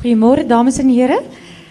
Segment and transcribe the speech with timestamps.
[0.00, 1.22] Goedemorgen dames en heren.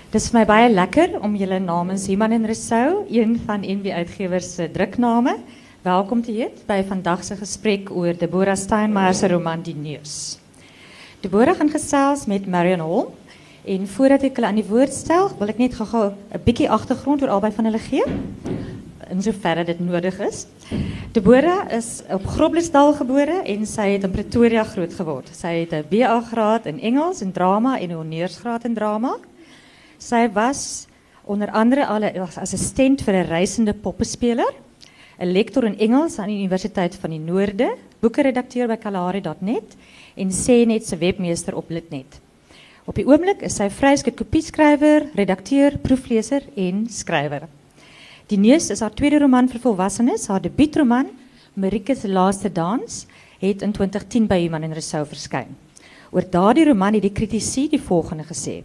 [0.10, 4.54] Het is mij baie lekker om jullie namens Iman en Rousseau, een van NW Uitgevers
[4.56, 5.38] se drukname,
[5.82, 10.38] welkom te heet bij vandaag se gesprek oor Deborah Steinmeier se roman Die Neus.
[11.20, 13.08] Deborah gaan gesels met Marion Holm
[13.66, 17.22] en voordat ik hulle aan die woord stel, wil ik net gou een bietjie agtergrond
[17.22, 18.04] oor albei van hulle gee.
[19.10, 20.44] In soverre dit nodig is.
[21.16, 25.32] Deborah is op Groblersdal gebore en sy het in Pretoria groot geword.
[25.34, 29.18] Sy het 'n BA graad in Engels en drama en 'n honeursgraad in drama.
[29.98, 30.88] Sy was
[31.26, 34.54] onder andere al 'n assistent vir 'n reisende poppespeler,
[35.20, 39.76] 'n lektor in Engels aan die Universiteit van die Noorde, boekeredakteur by Kalahari.net
[40.16, 42.20] en sê net se webmeester op Litnet.
[42.86, 47.48] Op die oomblik is sy vryskut kopieskrywer, redakteur, proefleser en skrywer.
[48.30, 50.28] Die Neus is haar tweede roman vir volwassenes.
[50.30, 51.08] Haar debuutroman,
[51.58, 53.08] Marike se laaste dans,
[53.42, 55.56] het in 2010 by Human en Rousseau verskyn.
[56.14, 58.60] Oor daardie roman het die kritici die volgende gesê: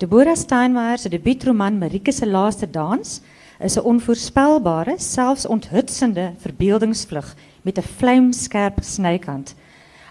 [0.00, 3.20] Deborah Steinmeier se debuutroman Marike se laaste dans
[3.60, 9.54] is 'n onvoorspelbare, selfs onthutsende verbeeldingsvlug met 'n vlamskerp snykant.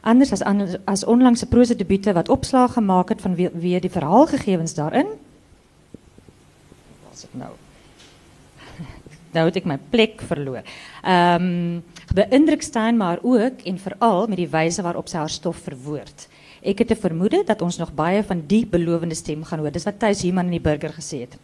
[0.02, 0.42] Anders as
[0.86, 5.08] as onlangse prosa debuute wat opslag gemaak het van wie die verhaalgegevens daarin.
[7.04, 7.52] Wat is dit nou?
[9.38, 10.66] Nou het ek my plek verloor.
[11.04, 11.84] Ehm um,
[12.18, 16.28] beïndruk staan maar ook en veral met die wyse waarop sy haar stof verwoord.
[16.64, 19.72] Ek het 'n vermoede dat ons nog baie van die belovende stem gaan hoor.
[19.72, 21.38] Dis wat Thuis Human in die burger gesê het.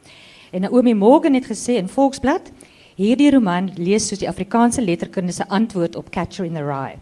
[0.51, 2.51] En Naomi Morgan het gesê in Volksblad,
[2.95, 6.97] hierdie roman lees soos die Afrikaanse letterkunde se antwoord op Catcher in the Rye.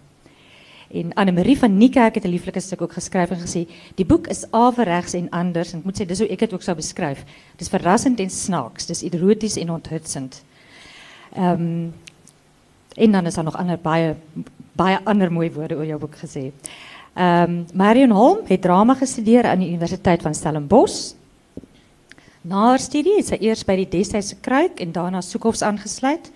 [0.91, 4.51] En Anne-Marie van Niekerk het 'n lieflike stuk ook geskryf en gesê, die boek is
[4.51, 7.23] averegs en anders en ek moet sê dis hoe ek dit ook sou beskryf.
[7.55, 10.43] Dis verrassend en snaaks, dis eroties en onthutsend.
[11.35, 11.89] Ehm
[12.93, 14.15] en dan is daar nog ander baie
[14.71, 16.15] baie ander mooi woorde oor jou boek.
[17.13, 21.13] Ehm um, Marion Holm het drama gestudeer aan die Universiteit van Stellenbosch.
[22.41, 26.31] Na haar studie het sy eers by die Destydse Kruik en daarna Soekhofs aangesluit.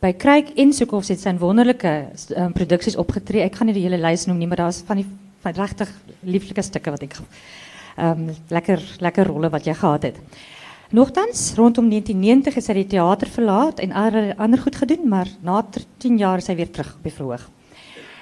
[0.00, 1.92] By Kruik en Soekhofs het sy in wonderlike
[2.36, 3.44] um, produksies opgetree.
[3.44, 5.06] Ek gaan nie die hele lys noem nie, maar daar's van die
[5.44, 5.92] van regtig
[6.26, 7.16] lieflike stukke wat ek
[7.96, 10.16] ehm um, lekker lekker rolle wat jy gehad het.
[10.90, 15.64] Nogtans, rondom 1990 is sy die theater verlaat en ander, goed gedoen, maar na
[15.98, 17.48] 10 jaar is sy weer terug verhoog.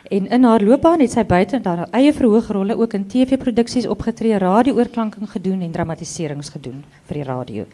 [0.08, 4.38] En in haar loopbaan het sy buite dan haar eie verhoogrolle ook in TV-produksies opgetree,
[4.38, 7.66] radio-oorklanking gedoen en dramatiserings gedoen vir die radio.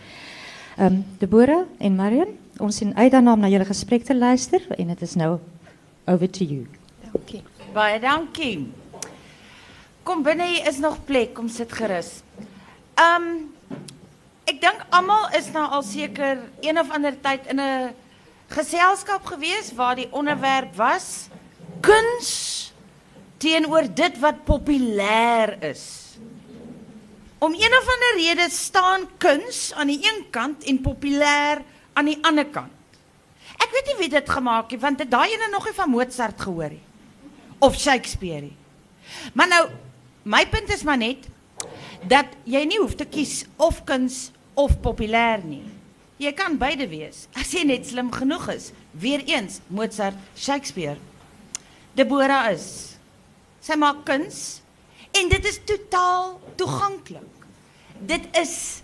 [0.77, 4.87] Ehm um, Deborah en Marion, ons sien uit daarna om na gesprek te luister en
[4.87, 5.39] dit is nou
[6.07, 6.67] over to you.
[7.13, 7.43] Dankie.
[7.73, 8.73] Baie dankie.
[10.03, 12.23] Kom binne, hier is nog plek, kom sit gerus.
[12.95, 13.51] Ehm
[14.51, 17.95] ek dink almal is nou al seker een of ander tyd in 'n
[18.51, 21.29] geselskap gewees waar die onderwerp was
[21.81, 22.73] kuns
[23.39, 26.19] teenoor dit wat populêr is.
[27.39, 31.63] Om een of ander rede staan kuns aan die een kant en populêr
[31.93, 32.99] aan die ander kant.
[33.57, 36.41] Ek weet nie wie dit gemaak het want dit daai ene nog nie van Mozart
[36.41, 36.83] gehoor nie
[37.59, 38.57] of Shakespeare nie.
[39.33, 39.69] Maar nou
[40.23, 41.29] my punt is maar net
[42.03, 45.65] dat jy nie hoef te kies of kuns of populêr nie.
[46.21, 48.71] Jy kan beide wees as jy net slim genoeg is.
[48.93, 50.99] Weereens Mozart, Shakespeare.
[51.97, 52.97] Deborah is.
[53.61, 54.61] Sy maak kuns
[55.17, 57.47] en dit is totaal toeganklik.
[58.01, 58.83] Dit is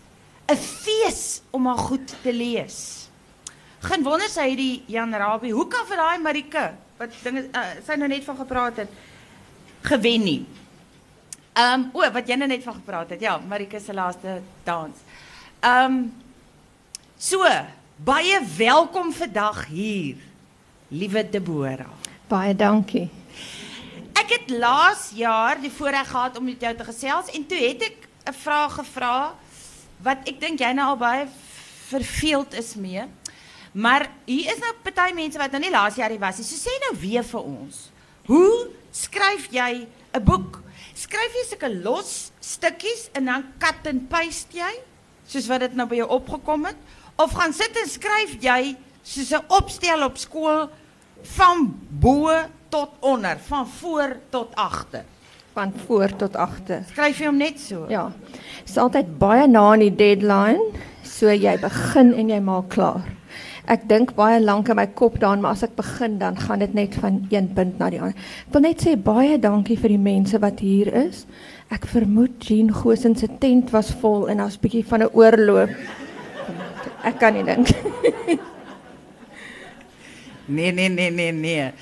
[0.48, 3.08] 'n fees om haar goed te lees.
[3.80, 7.96] Geen wonder sy het die Jan Rabie hoeka vir daai Marike wat dinge uh, sy
[7.96, 8.88] nou net van gepraat het
[9.82, 10.46] gewen nie.
[11.56, 13.20] Ehm um, o, wat jy nou net van gepraat het.
[13.20, 14.96] Ja, Marike se laaste dans.
[15.66, 16.12] Ehm um,
[17.18, 17.42] so,
[17.96, 20.14] baie welkom vandag hier.
[20.88, 21.90] Liewe Deborah.
[22.30, 23.08] Baie dankie.
[24.14, 27.82] Ek het laas jaar die voorreg gehad om met jou te gesels en toe het
[27.82, 29.34] ek 'n vraag gevra
[30.06, 31.26] wat ek dink jy nou al baie
[31.90, 33.02] verveeld is mee.
[33.72, 36.46] Maar hier is nou party mense wat nou nie laas jaar hier was nie.
[36.46, 37.90] So sê nou weer vir ons.
[38.26, 40.62] Hoe skryf jy 'n boek?
[40.94, 44.94] Skryf jy sulke los stukkies en dan cut and paste jy?
[45.26, 46.76] Soos wat dit nou by jou opgekom het
[47.16, 50.68] of gaan sit en skryf jy soos 'n opstel op skool
[51.22, 52.30] van bo
[52.68, 55.04] tot onder, van voor tot agter.
[55.52, 56.82] Van voor tot agter.
[56.90, 57.86] Skryf jy hom net so?
[57.88, 58.12] Ja.
[58.60, 60.60] Dit is altyd baie na aan die deadline,
[61.02, 63.06] so jy begin en jy maak klaar.
[63.66, 66.74] Ek dink baie lank in my kop daaraan, maar as ek begin dan gaan dit
[66.74, 68.14] net van een punt na die ander.
[68.46, 71.24] Ek wil net sê baie dankie vir die mense wat hier is.
[71.72, 75.70] Ek vermoed Jean Gosen se tent was vol en daar's bietjie van 'n oorloop.
[77.02, 77.68] Ek kan nie dink.
[80.56, 81.72] nee, nee, nee, nee, nee.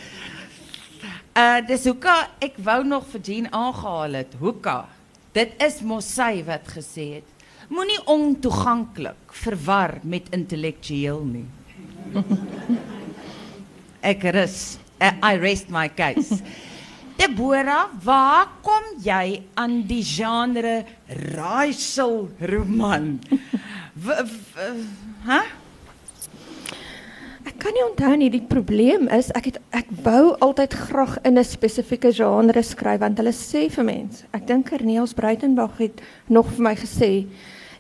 [1.37, 4.35] Uh dis hoeka ek wou nog vir Jean aangehaal het.
[4.41, 4.87] Hoeka.
[5.35, 7.29] Dit is mos sy wat gesê het.
[7.69, 11.49] Moenie ontoeganklik verwar met intellektueel nie.
[14.13, 14.79] ek rus.
[15.01, 16.41] Uh, I rest my case.
[17.16, 20.81] Deborah, waar kom jy aan die genre
[21.34, 23.20] raaisel roman?
[25.28, 25.43] Hæ?
[27.44, 31.38] Ek kan nie onthou nie, die probleem is ek het ek wou altyd graag in
[31.38, 36.49] 'n spesifieke genre skryf want hulle sê vir mense, ek dink Corneels Breitenberg het nog
[36.56, 37.26] vir my gesê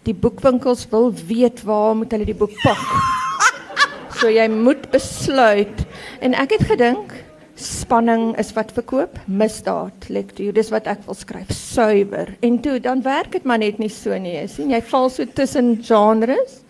[0.04, 2.84] die boekwinkels wil weet waar moet hulle die boek pak.
[4.20, 5.86] So jy moet besluit
[6.20, 7.23] en ek het gedink
[7.54, 12.34] spanning is wat verkoop, misdaad, lektuur, dis wat ek wil skryf, suiwer.
[12.44, 15.76] En toe dan werk dit maar net nie so nie, sien, jy val so tussen
[15.84, 16.60] genres.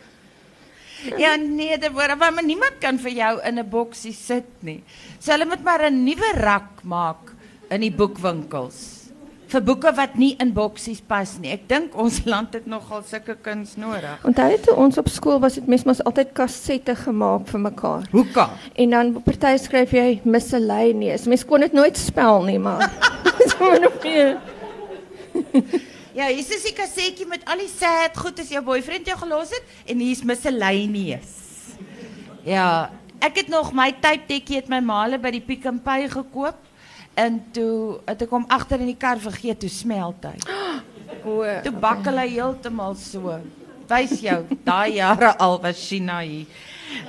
[1.21, 4.83] Ja nee, dit word maar niemand kan vir jou in 'n boksie sit nie.
[5.21, 7.33] So hulle moet maar 'n nuwe rak maak
[7.71, 9.04] in die boekwinkels
[9.55, 11.53] vir boeke wat nie in boksies pas nie.
[11.55, 14.27] Ek dink ons land het nogal sulke kuns nodig.
[14.27, 18.09] Onthou jy toe ons op skool was, het mens mos altyd kassette gemaak vir mekaar.
[18.15, 18.49] Hoeka.
[18.81, 21.29] En dan party skryf jy miscellaneous.
[21.31, 22.89] Mens kon dit nooit spel nie, maar
[24.05, 24.37] meer.
[26.15, 29.50] Ja, hier is die kassetjie met al die sad goed as jou boyfriend jou gelos
[29.55, 31.33] het en hier's miscellaneous.
[32.47, 32.93] Ja,
[33.25, 36.61] ek het nog my tydtekkie het my maale by die Pick n Pay gekoop
[37.14, 40.37] en toe het ek hom agter in die kar vergeet toe smelt hy.
[41.25, 43.38] O, Toe bakkel hy heeltemal so.
[43.88, 46.44] Wys jou, daai jare al was China hier.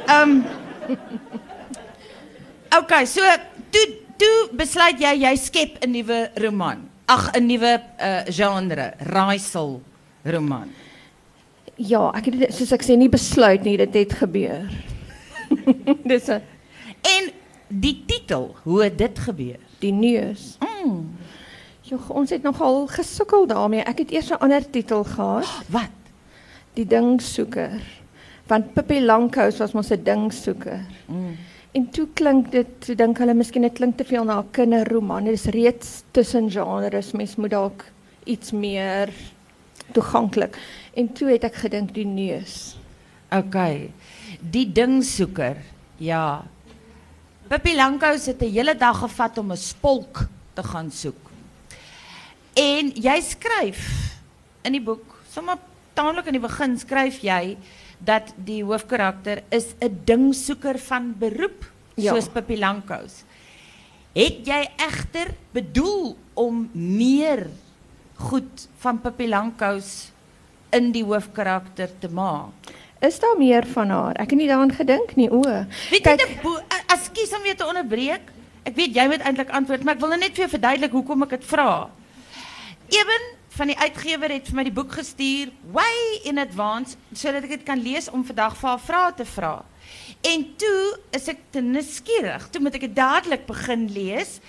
[0.07, 0.43] Ehm
[2.79, 3.21] Okay, so
[3.71, 3.85] toe
[4.19, 6.81] toe besluit jy jy skep 'n nuwe roman.
[7.07, 9.81] Ag, 'n nuwe uh, genre, raaisel
[10.25, 10.69] roman.
[11.77, 14.69] ja, ek het soos ek sê nie besluit nie, dit het gebeur.
[16.11, 16.41] Dis 'n
[17.05, 17.23] En
[17.69, 19.59] die titel, hoe het dit gebeur?
[19.80, 20.57] Die neus.
[20.60, 21.18] Mm,
[21.81, 23.83] Jog, ons het nogal gesukkel daarmee.
[23.86, 25.45] Ek het eers 'n ander titel gehad,
[25.77, 25.94] wat?
[26.75, 27.81] die dingsoeker.
[28.50, 30.81] Want Pippi Lankhous was mos 'n dingsoeker.
[31.07, 31.38] Mm.
[31.72, 35.24] En toe klink dit, toe dink hulle miskien dit klink te veel na 'n kinderroman.
[35.24, 37.12] Dit is reeds tussen genres.
[37.12, 37.86] Mens moet dalk
[38.24, 39.10] iets meer
[39.92, 40.57] toeganklik.
[40.94, 42.77] En toe het ek gedink die neus.
[43.31, 43.92] Okay.
[44.39, 45.57] Die dingsoeker.
[45.98, 46.45] Ja.
[47.45, 51.30] Pippi Lankhous het 'n hele dag gevat om 'n spolk te gaan soek.
[52.53, 54.15] En jy skryf
[54.63, 55.57] in die boek, sommer
[55.94, 57.57] taamlik in die begin skryf jy
[58.00, 62.13] dat die hoofkarakter is 'n dingsoeker van beroep, Ja.
[62.13, 63.24] soos Pippi Lankhous.
[64.13, 67.48] Het jy egter bedoel om meer
[68.15, 70.12] goed van Pippi Lankhous
[70.71, 72.51] in die hoofkarakter te maak?
[73.05, 74.15] Is daar meer van haar?
[74.21, 75.29] Ek het nie daaraan gedink nie.
[75.31, 75.41] O.
[75.91, 76.55] Weet Kyk- jy,
[76.95, 78.31] ekskuus om weer te onderbreek.
[78.65, 81.21] Ek weet jy moet eintlik antwoord, maar ek wil nou net vir jou verduidelik hoekom
[81.27, 81.89] ek dit vra.
[82.89, 87.53] Ewen van die uitgewer het vir my die boek gestuur way in advance sodat ek
[87.55, 89.53] dit kan lees om vandag vir haar vrae te vra.
[90.25, 92.49] En toe is ek te nuuskierig.
[92.51, 94.39] Toe moet ek dit dadelik begin lees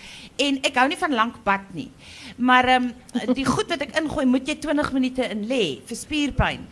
[0.40, 1.90] en ek hou nie van lank pad nie.
[2.36, 2.88] Maar um,
[3.32, 6.66] die goed wat ek ingooi, moet jy 20 minute in lê vir spierpyn.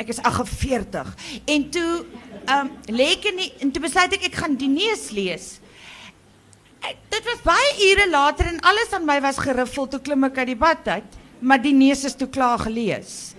[0.00, 1.10] Ek is 48.
[1.44, 1.90] En toe
[2.56, 5.50] um, lê ek in die, en toe besluit ek ek gaan die neus lees.
[6.80, 10.40] Ek, dit was baie ure later en alles aan my was geriffel toe klim ek
[10.40, 13.34] uit die bad uit, maar die neus is toe klaar gelees.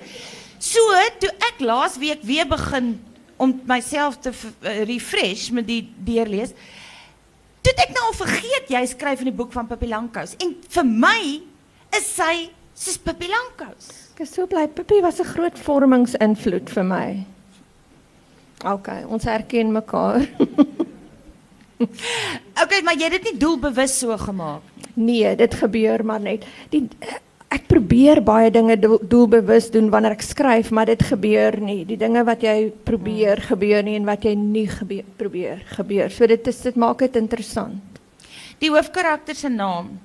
[0.62, 0.86] So,
[1.18, 2.94] toe ek laas week weer begin
[3.42, 6.54] om myself te eh, refresh met die deurlees,
[7.66, 10.86] toe ek nou al vergeet jy skryf in die boek van Pippi Lankhous en vir
[10.86, 11.22] my
[11.98, 13.90] is sy soos Pippi Lankhous.
[14.16, 17.26] Ek is so bly Pippi was 'n groot vormingsinvloed vir my.
[18.66, 20.26] OK, ons herken mekaar.
[22.62, 25.22] Okay, maar jy het dit nie doelbewus so gemaak nie.
[25.24, 26.46] nee, dit gebeur maar net.
[26.70, 26.88] Die
[27.52, 31.84] ek probeer baie dinge doel, doelbewus doen wanneer ek skryf, maar dit gebeur nie.
[31.86, 36.14] Die dinge wat jy probeer gebeur nie en wat jy nie gebeur, probeer gebeur.
[36.14, 38.00] So dit is dit maak dit interessant.
[38.62, 39.98] Die hoofkarakter se naam.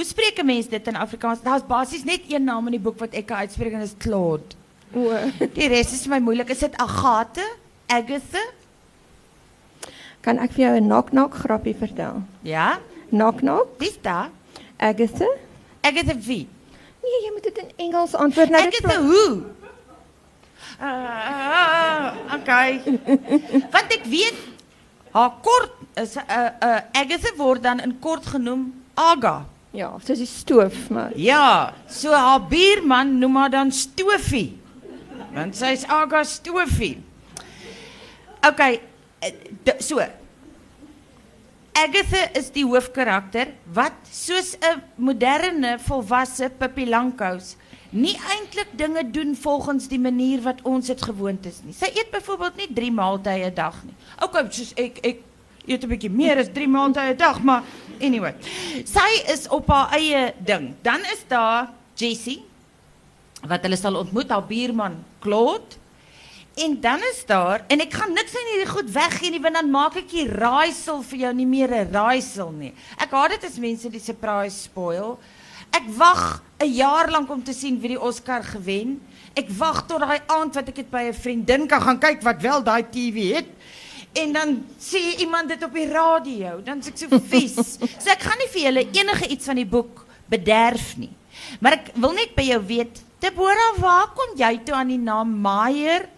[0.00, 1.42] Hoe spreek 'n mens dit in Afrikaans?
[1.44, 3.98] Daar's basies net een naam in die boek wat ek kan uitspreek en dit is
[3.98, 4.56] Claude.
[4.96, 5.12] O,
[5.52, 6.48] Die res is vir my moeilik.
[6.50, 7.44] Is dit Agatha?
[7.86, 8.40] Agatha?
[10.20, 12.22] kan ek vir jou 'n knock knock grappie vertel?
[12.42, 12.78] Ja?
[13.10, 14.30] Knock knock, Wie's daar?
[14.78, 15.28] Agatha?
[15.82, 16.48] Agatha wie?
[17.02, 18.70] Nee, jy moet dit in Engels antwoord nou.
[18.80, 19.42] pla- hoe?
[20.80, 22.80] Uh, okay.
[23.70, 24.34] Want ek weet
[25.12, 26.22] haar kort is uh,
[26.62, 29.44] uh, Agatha word dan in kort genoem Aga.
[29.70, 34.58] Ja, soos die stoof, maar Ja, so haar buurman noem haar dan Stofie.
[35.34, 36.98] Want sy's Aga Stofie.
[38.46, 38.60] OK,
[39.20, 39.32] eh,
[39.78, 40.00] so.
[41.80, 47.56] Agatha is die hoofkarakter wat soos 'n moderne volwasse Pippi Lankhous
[47.90, 51.74] nie eintlik dinge doen volgens die manier wat ons dit gewoond is nie.
[51.74, 53.94] Sy eet byvoorbeeld nie 3 maaltye 'n dag nie.
[54.22, 55.18] Okay, soos ek ek
[55.66, 57.62] eet 'n bietjie meer as 3 maaltye 'n dag, maar
[58.00, 58.34] anyway.
[58.84, 60.74] Sy is op haar eie ding.
[60.82, 62.42] Dan is daar Jessie
[63.46, 65.80] wat hulle sal ontmoet, haar buurman Claude.
[66.60, 69.70] En dan is daar en ek gaan niks van hierdie goed weggee nie want dan
[69.70, 72.74] maak ek die raaisel vir jou nie meer 'n raaisel nie.
[72.98, 75.18] Ek haat dit as mense die surprise spoil.
[75.72, 79.00] Ek wag 'n jaar lank om te sien wie die Oscar gewen.
[79.34, 82.42] Ek wag tot daai aand wat ek dit by 'n vriendin kan gaan kyk wat
[82.42, 83.48] wel daai TV het.
[84.12, 87.76] En dan sê iemand dit op die radio, dan sê ek so vies.
[87.78, 91.12] so ek gaan nie vir julle enige iets van die boek bederf nie.
[91.62, 95.32] Maar ek wil net by jou weet, Deborah, waar kom jy toe aan die naam
[95.44, 96.08] Meyer?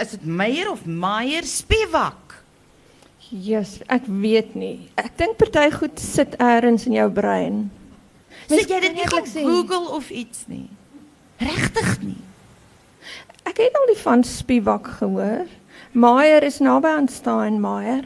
[0.00, 2.38] Is dit Meyer of Meyer Spivak?
[3.30, 4.88] Jesus, ek weet nie.
[5.00, 7.64] Ek dink party goed sit eers in jou brein.
[8.50, 9.42] Sit jy dit nie sê?
[9.42, 10.68] Google of iets nie?
[11.42, 12.20] Regtig nie.
[13.44, 15.48] Ek het al die van Spivak gehoor.
[15.94, 18.02] Meyer is naby aan Steinmeier.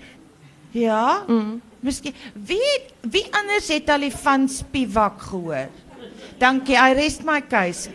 [0.77, 1.25] Ja?
[1.25, 1.63] Mm.
[1.81, 5.71] Miskien wie wie anders het al die van Spivak gehoor?
[6.39, 7.89] Dankie, I rest my case.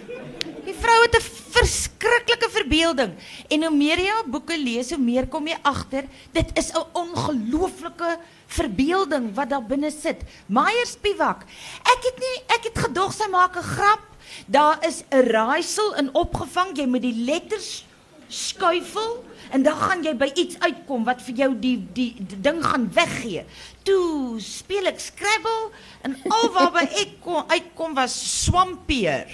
[0.66, 3.14] Die vrou het 'n verskriklike verbeelding
[3.50, 6.90] en hoe meer jy haar boeke lees, hoe meer kom jy agter dit is 'n
[6.94, 10.26] ongelooflike verbeelding wat daar binne sit.
[10.48, 11.46] Meyer Spivak.
[11.86, 14.02] Ek het nie ek het gedog sy maak 'n grap.
[14.48, 16.78] Daar is 'n raaisel in opgevang.
[16.78, 17.86] Jy moet die letters
[18.28, 22.62] skuifel en dan gaan jy by iets uitkom wat vir jou die die, die ding
[22.66, 23.44] gaan weggee.
[23.86, 25.70] Toe speel ek Scrabble
[26.08, 29.30] en alwaarby ek kom uitkom was swampier.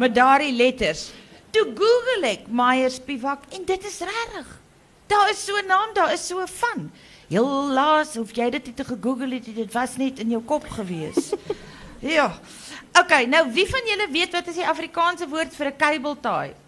[0.00, 1.10] Met daardie letters.
[1.54, 4.50] Toe Google ek Meyer Spivak en dit is regtig.
[5.06, 6.90] Daar is so 'n naam, daar is so van.
[7.28, 11.32] Heel laas hoef jy dit te gegoogel het, dit was net in jou kop gewees.
[12.00, 12.38] ja.
[12.98, 16.65] Okay, nou wie van julle weet wat is die Afrikaanse woord vir 'n kabeltaai?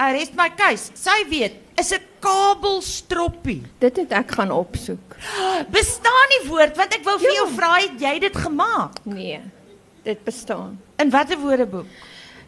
[0.00, 0.90] I rest my case.
[0.96, 3.62] Sy weet, is 'n kabelstroppie.
[3.78, 5.16] Dit het ek gaan opsoek.
[5.68, 9.04] Bestaan die woord want ek wou vir jou vra, het jy dit gemaak?
[9.04, 9.40] Nee,
[10.02, 10.78] dit bestaan.
[10.96, 11.86] In watter woordeboek?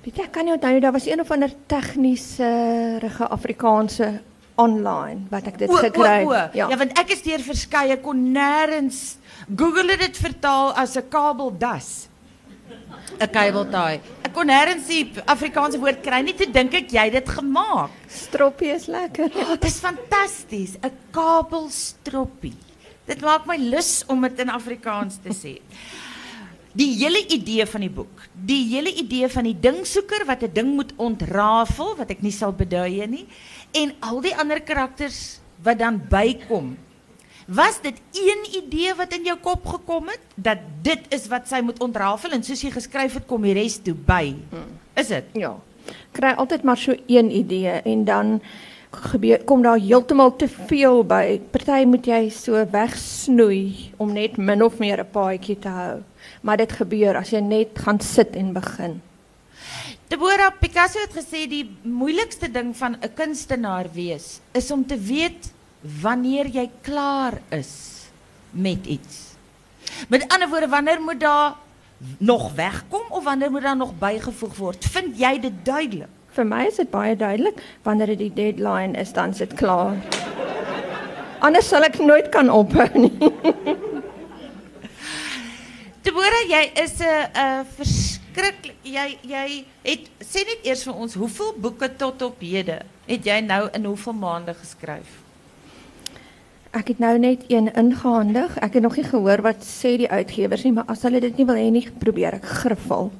[0.03, 4.21] Weet jy, ek kan nie onthou daar was een of ander tegniese rige Afrikaanse
[4.55, 6.55] online wat ek dit gekry het.
[6.55, 6.69] Ja.
[6.69, 9.17] ja, want ek is deur verskeie kon nêrens
[9.57, 12.09] Google het dit vertaal as 'n kabeldas.
[13.21, 14.01] 'n Kabeltaai.
[14.23, 17.91] Ek kon nêrens die Afrikaanse woord kry nie, toe dink ek jy het dit gemaak.
[18.09, 19.31] Stroppie is lekker.
[19.35, 22.57] Oh, dit is fantasties, 'n kabelstroppie.
[23.07, 25.59] Dit maak my lus om dit in Afrikaans te sê.
[26.73, 30.75] Die hele idee van die boek, die hele idee van die dingsoeker wat 'n ding
[30.75, 33.27] moet ontrafel wat ek nie sal beduie nie
[33.73, 36.77] en al die ander karakters wat dan bykom.
[37.53, 41.61] Was dit een idee wat in jou kop gekom het dat dit is wat sy
[41.61, 44.33] moet ontrafel en soos jy geskryf het kom die res toe by.
[44.97, 45.29] Is dit?
[45.37, 45.53] Ja.
[46.17, 48.41] Kry altyd maar so een idee en dan
[49.13, 51.41] gebeur kom daar heeltemal te veel by.
[51.53, 56.03] Party moet jy so wegsnoei om net min of meer 'n paadjie te hou.
[56.41, 59.01] Maar dit gebeur as jy net gaan sit en begin.
[60.09, 65.53] Deborah Picasso het gesê die moeilikste ding van 'n kunstenaar wees is om te weet
[65.83, 68.07] wanneer jy klaar is
[68.51, 69.35] met iets.
[70.09, 71.55] Met ander woorde, wanneer moet daar
[72.19, 74.85] nog wegkom of wanneer moet daar nog bygevoeg word?
[74.85, 76.09] Vind jy dit duidelik?
[76.33, 79.99] Vir my is dit baie duidelik wanneer dit die deadline is, dan is dit klaar.
[81.45, 83.13] Anders sal ek nooit kan ophou nie.
[86.07, 91.53] Deborah, jy is 'n 'n verskriklik jy jy het sê net eers vir ons hoeveel
[91.59, 95.22] boeke tot op hede het jy nou in hoeveel maande geskryf?
[96.73, 98.55] Ek het nou net een ingehandig.
[98.65, 101.47] Ek het nog nie gehoor wat sê die uitgewers nie, maar as hulle dit nie
[101.49, 103.13] wil hê nie, probeer ek griffel.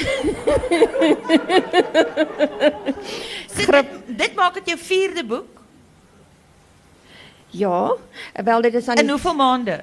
[3.60, 3.88] Grip.
[4.06, 5.60] dit, dit maak dit jou vierde boek.
[7.54, 7.96] Ja,
[8.44, 9.80] wel dit is aan In hoeveel maande?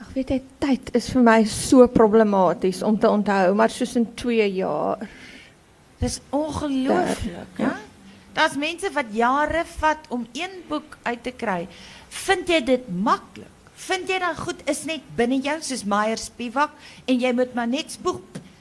[0.00, 4.06] Ag weet jy, tyd is vir my so problematies om te onthou, maar soos in
[4.16, 4.98] 2 jaar.
[6.00, 7.76] Dis ongelooflik, Ja.
[8.32, 11.66] Daar's mense wat jare vat om een boek uit te kry.
[12.08, 13.48] Vind jy dit maklik?
[13.80, 16.74] Vind jy dan goed is net binne jou soos Meyer Spivak
[17.08, 18.20] en jy moet maar net spoeg,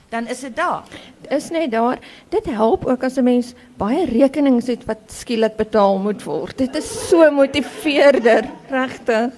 [0.09, 0.87] dan is dit daar.
[1.29, 1.99] Is net daar.
[2.31, 6.57] Dit help ook as 'n mens baie rekenings het wat skielik betaal moet word.
[6.57, 9.33] Dit is so motiveerder, regtig.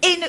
[0.00, 0.28] En uh,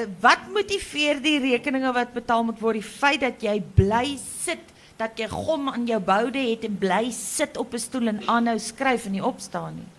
[0.00, 2.74] uh, wat motiveer die rekeninge wat betaal moet word?
[2.74, 7.10] Die feit dat jy bly sit dat jy gom aan jou boude het en bly
[7.10, 9.90] sit op 'n stoel en aanhou skryf en nie opstaan nie.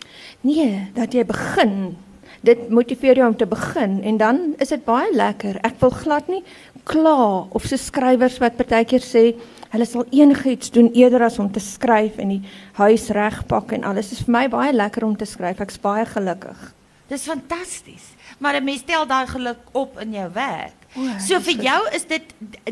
[0.42, 1.98] Nee, dat jy begin.
[2.42, 5.58] Dit motiveer jou om te begin en dan is dit baie lekker.
[5.64, 6.44] Ek wil glad nie
[6.84, 9.36] kla of so skrywers wat partykeer sê
[9.74, 12.42] hulle sal enigiets doen eerder as om te skryf en die
[12.74, 14.10] huis regpak en alles.
[14.10, 15.60] Dit is vir my baie lekker om te skryf.
[15.60, 16.74] Ek's baie gelukkig.
[17.08, 18.04] Dis fantasties.
[18.40, 20.74] Maar 'n mens stel daai geluk op in jou werk.
[20.96, 22.24] O, So vir jou is dit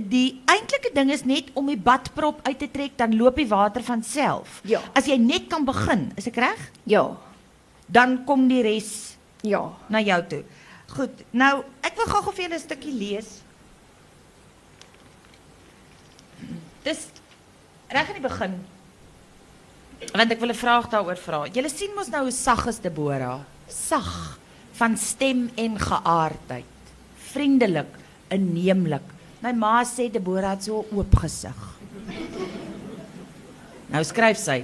[0.09, 3.83] die eintlike ding is net om die badprop uit te trek dan loop die water
[3.83, 4.61] van self.
[4.63, 4.79] Ja.
[4.95, 6.71] As jy net kan begin, is ek reg?
[6.83, 7.17] Ja.
[7.85, 9.71] Dan kom die res Ja.
[9.87, 10.43] na jou toe.
[10.87, 11.23] Goed.
[11.31, 13.41] Nou, ek wil gou-gou vir julle 'n stukkie lees.
[16.83, 17.07] Dis
[17.87, 18.65] reg aan die begin.
[20.13, 21.45] Want ek wil 'n vraag daaroor vra.
[21.47, 23.39] Julle sien mos nou hoe sag is Deborah.
[23.73, 24.37] Sag
[24.77, 26.69] van stem en geaardheid.
[27.33, 27.89] Vriendelik,
[28.29, 29.05] inneemlik.
[29.41, 31.57] My ma sê Deborah het so oop gesig.
[33.89, 34.61] Nou skryf sy.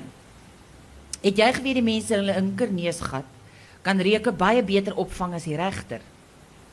[1.20, 3.36] Het jy geweet die mense in hulle inkerneusgat
[3.84, 6.02] kan reuke baie beter opvang as die regter?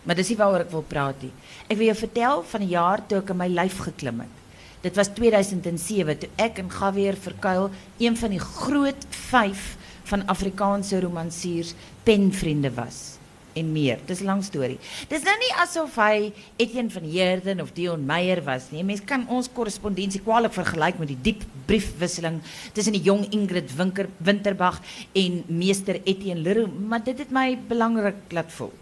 [0.06, 1.32] Maar dis nie waaroor ek wil praat nie.
[1.66, 4.36] Ek wil jou vertel van 'n jaar toe ek in my lyf geklim het.
[4.82, 9.76] Dit was 2007 toe ek en Javier Verkuil een van die groot 5
[10.06, 11.74] van Afrikaanse romansiers
[12.06, 13.16] penvriende was
[13.56, 13.98] en meer.
[14.06, 14.78] Dis 'n lang storie.
[15.08, 18.84] Dis nou nie asof hy Etienne van Heerden of Dion Meyer was nie.
[18.84, 22.40] Mense kan ons korrespondensie kwaliek vergelyk met die diep briefwisseling
[22.72, 24.80] tussen die jong Ingrid Winker Winterbag
[25.14, 28.72] en meester Etienne Leroux, maar dit het my belangrik laat voel.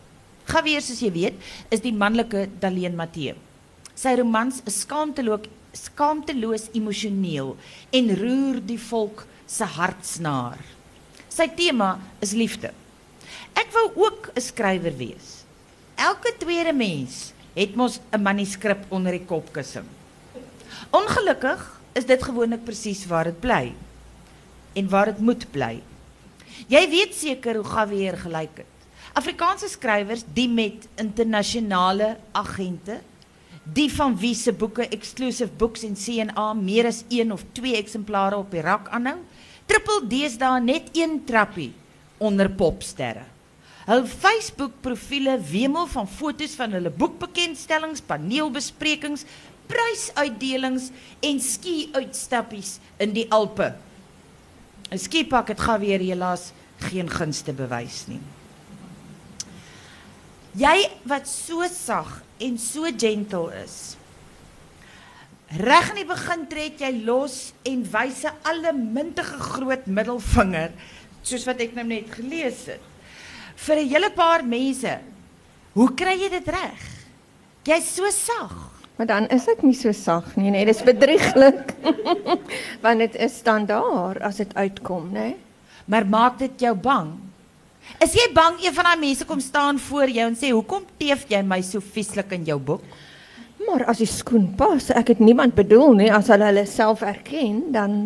[0.47, 1.35] Javier, soos jy weet,
[1.71, 3.35] is die manlike Daleen Matthee.
[3.95, 7.57] Sy romans is skaamteloos skaamteloos emosioneel
[7.91, 10.59] en roer die volk se hartsnaar.
[11.35, 12.71] Sy tema is liefde.
[13.59, 15.43] Ek wou ook 'n skrywer wees.
[15.99, 19.87] Elke tweede mens het mos 'n manuskrip onder die kopkussing.
[20.91, 23.75] Ongelukkig is dit gewoonlik presies waar dit bly
[24.75, 25.83] en waar dit moet bly.
[26.69, 28.75] Jy weet seker hoe Javier gelyk het.
[29.13, 33.01] Afrikaanse skrywers die met internasionale agente
[33.65, 38.37] die van wie se boeke exclusive books en CNA meer as 1 of 2 eksemplare
[38.37, 39.19] op die rak aanhou,
[39.67, 41.73] trippel deesdae net een trappie
[42.19, 43.25] onder popsterre.
[43.85, 49.27] Hul Facebook-profiele wemel van fotos van hulle boekbekendstellings, paneelbesprekings,
[49.69, 50.89] prysuitdelings
[51.25, 53.75] en ski-uitstappies in die Alpe.
[54.91, 58.21] 'n Skipak het Javier helaas geen gunste bewys nie.
[60.55, 63.97] Jy wat so sag en so gentle is.
[65.55, 70.73] Reg in die begin trek jy los en wys 'n allemintige groot middelvinger
[71.23, 72.83] soos wat ek nou net gelees het.
[73.57, 74.99] Vir 'n hele paar mense.
[75.75, 76.83] Hoe kry jy dit reg?
[77.65, 78.71] Jy's so sag.
[78.97, 81.75] Maar dan is ek nie so sag nie, nee, dis bedrieglik.
[82.83, 85.21] Want dit is standaard as dit uitkom, né?
[85.21, 85.37] Nee?
[85.87, 87.13] Maar maak dit jou bang?
[88.01, 91.27] Is jy bang een van daai mense kom staan voor jou en sê hoekom teef
[91.29, 92.83] jy my so vieslik in jou boek?
[93.75, 97.73] Maar as die skoen pas, ek het niemand bedoel nie, as hulle hulle self erken,
[97.75, 98.05] dan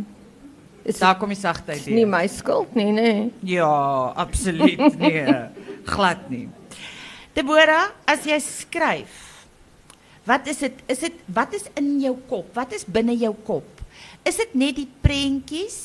[0.88, 3.10] is Daar kom die sagtheid dit nie my skuld nie, nê?
[3.12, 3.26] Nee.
[3.58, 3.68] Ja,
[4.16, 5.26] absoluut nee.
[5.92, 6.46] Glad nie.
[7.36, 9.20] Deborah, as jy skryf,
[10.24, 10.80] wat is dit?
[10.88, 12.48] Is dit wat is in jou kop?
[12.56, 13.84] Wat is binne jou kop?
[14.24, 15.80] Is dit net die prentjies?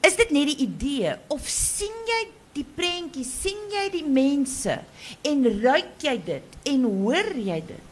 [0.00, 2.22] Is dit net die idee of sien jy
[2.56, 4.80] die prentjies, sien jy die mense
[5.20, 7.83] en ruik jy dit en hoor jy dit?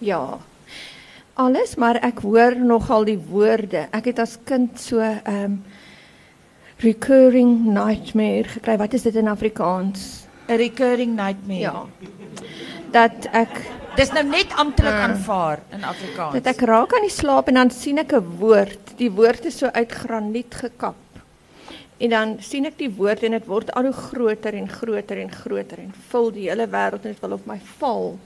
[0.00, 0.38] Ja.
[1.40, 3.86] Alles, maar ek hoor nogal die woorde.
[3.96, 5.60] Ek het as kind so ehm um,
[6.80, 8.76] recurring nightmare gekry.
[8.80, 10.26] Wat is dit in Afrikaans?
[10.48, 11.60] 'n Recurring nightmare.
[11.60, 11.84] Ja.
[12.90, 13.48] Dat ek
[13.96, 15.00] Dis nou net amptelik Mm.
[15.10, 16.32] aanvaar in Afrikaans.
[16.32, 18.96] dat ek raak aan die slaap en dan sien ek 'n woord.
[18.96, 20.94] Die woord is so uit graniet gekap.
[21.98, 25.30] En dan sien ek die woord en dit word al hoe groter en groter en
[25.30, 28.18] groter en vul die hele wêreld dit wil op my val.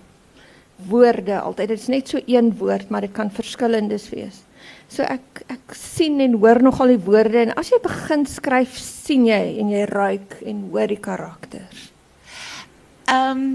[0.76, 1.68] Woorde altyd.
[1.68, 4.42] Dit is net so een woord, maar dit kan verskillendes wees.
[4.88, 9.26] So ek ek sien en hoor nogal die woorde en as jy begin skryf, sien
[9.28, 11.88] jy en jy ruik en hoor die karakters.
[13.10, 13.46] Ehm um,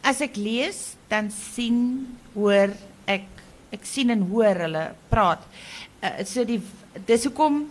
[0.00, 2.72] as ek lees, dan sien, hoor
[3.10, 3.26] ek
[3.74, 5.44] ek sien en hoor hulle praat.
[6.00, 6.60] Uh, so die
[7.06, 7.66] dis hoekom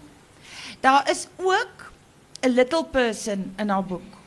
[0.84, 1.90] daar is ook
[2.46, 4.18] 'n little person in haar boek.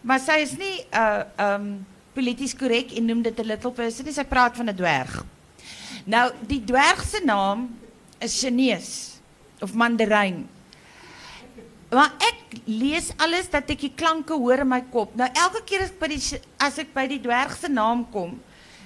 [0.00, 3.72] Maar sy is nie 'n uh, ehm um, polities korrek en noem dit 'n little
[3.72, 5.24] person, nie, sy praat van 'n dwerg.
[6.04, 7.68] Nou die dwerg se naam
[8.20, 9.20] is Chinese
[9.60, 10.48] of Mandarijn.
[11.90, 15.14] Maar ek lees alles dat ek die klanke hoor in my kop.
[15.14, 16.22] Nou elke keer as ek by die
[16.58, 18.40] as die dwerg se naam kom,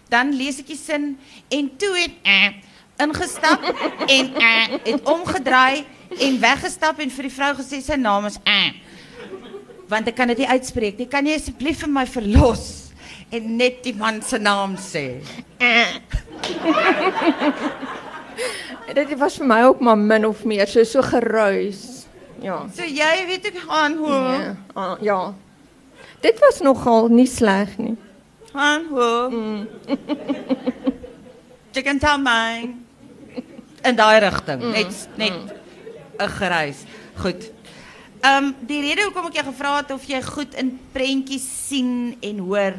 [0.09, 1.17] dan lees ek die sin
[1.49, 2.53] en toe het eh
[2.99, 3.63] ingestap
[4.17, 5.85] en uh, het omgedraai
[6.19, 8.73] en weggestap en vir die vrou gesê sy naam is uh.
[9.89, 11.07] Want ek kan dit nie uitspreek nie.
[11.09, 12.88] Kan jy asseblief vir my verlos
[13.31, 15.21] en net die man se naam sê?
[18.95, 22.07] Dit was vir my ook maar min of meer so so geruis.
[22.41, 22.67] Ja.
[22.75, 24.13] So jy weet ek gaan hoe.
[24.15, 24.55] Ja.
[24.75, 25.35] Ah, ja.
[26.23, 27.97] Dit was nogal nie sleg nie.
[28.53, 29.67] Gaan hoe.
[31.77, 32.75] Jy kan tell my
[33.87, 34.65] in daai rigting.
[34.73, 35.55] Net net
[36.19, 36.83] 'n gereis.
[37.23, 37.51] Goed.
[38.21, 42.17] Ehm um, die rede hoekom ek jou gevra het of jy goed in prentjies sien
[42.21, 42.75] en hoor.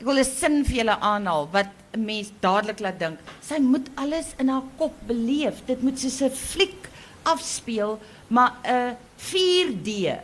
[0.00, 3.18] Ek wil 'n sin vir julle aanhaal wat 'n mens dadelik laat dink.
[3.44, 5.60] Sy moet alles in haar kop beleef.
[5.66, 6.88] Dit moet soos 'n fliek
[7.22, 10.16] afspeel, maar 'n 4D.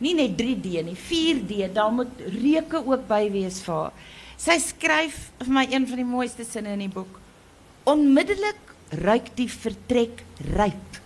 [0.00, 1.70] Nie net 3D nie, 4D.
[1.72, 2.10] Daar moet
[2.42, 3.92] reuke ook by wees vir haar.
[4.36, 7.20] Sy skryf vir my een van die mooiste sinne in die boek.
[7.84, 10.24] Onmiddellik ruik die vertrek
[10.56, 10.98] ryp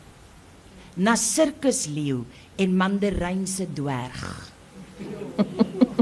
[0.96, 2.24] na sirkusleeu
[2.56, 4.50] en mandarynse dwerg.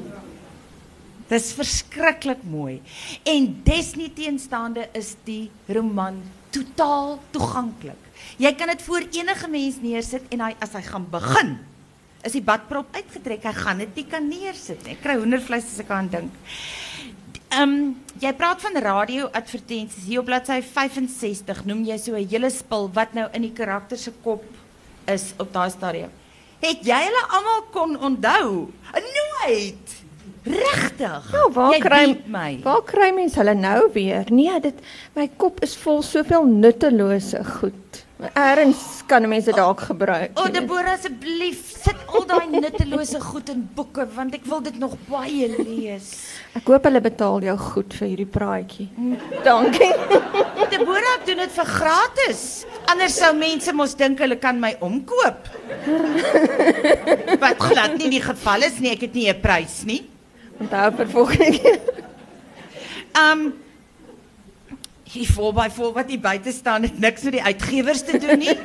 [1.30, 2.80] Dis verskriklik mooi.
[3.22, 6.18] En desnieteenstaande is die roman
[6.50, 8.08] totaal toeganklik.
[8.42, 11.54] Jy kan dit voor enige mens neersit en hy as hy gaan begin,
[12.26, 13.46] is die badprop uitgetrek.
[13.46, 14.96] Hy gaan dit nie kan neersit nie.
[14.96, 16.34] Ek kry hoendervleis as ek aan dink.
[17.50, 17.78] Ehm um,
[18.22, 22.90] jy praat van radio advertensies hier op bladsy 65 noem jy so 'n hele spul
[22.94, 24.44] wat nou in die karakter se kop
[25.06, 26.10] is op daai stadium.
[26.60, 28.70] Het jy hulle almal kon onthou?
[28.92, 29.99] Nooit.
[30.42, 31.32] Regtig?
[31.32, 32.60] Ja, waar kry my?
[32.64, 34.24] Waar kry mens hulle nou weer?
[34.32, 34.78] Nee, dit
[35.16, 38.04] my kop is vol soveel nuttelose goed.
[38.36, 40.30] Erns kan 'n mens dit dalk gebruik.
[40.38, 44.78] O, oh, Deborah asseblief, sit al daai nuttelose goed in boeke want ek wil dit
[44.78, 46.10] nog baie lees.
[46.54, 48.88] Ek hoop hulle betaal jou goed vir hierdie praatjie.
[49.44, 49.92] Dankie.
[50.72, 52.66] Deborah doen dit vir gratis.
[52.92, 55.48] Anders sou mense mos dink hulle kan my omkoop.
[57.44, 60.02] Wat glad nie die geval is nie, ek het nie 'n prys nie.
[60.60, 61.80] Onthou vir volgende keer.
[63.16, 63.48] Um
[65.10, 68.38] hier voor by voor wat hier buite staan het niks met die uitgewers te doen
[68.38, 68.54] nie.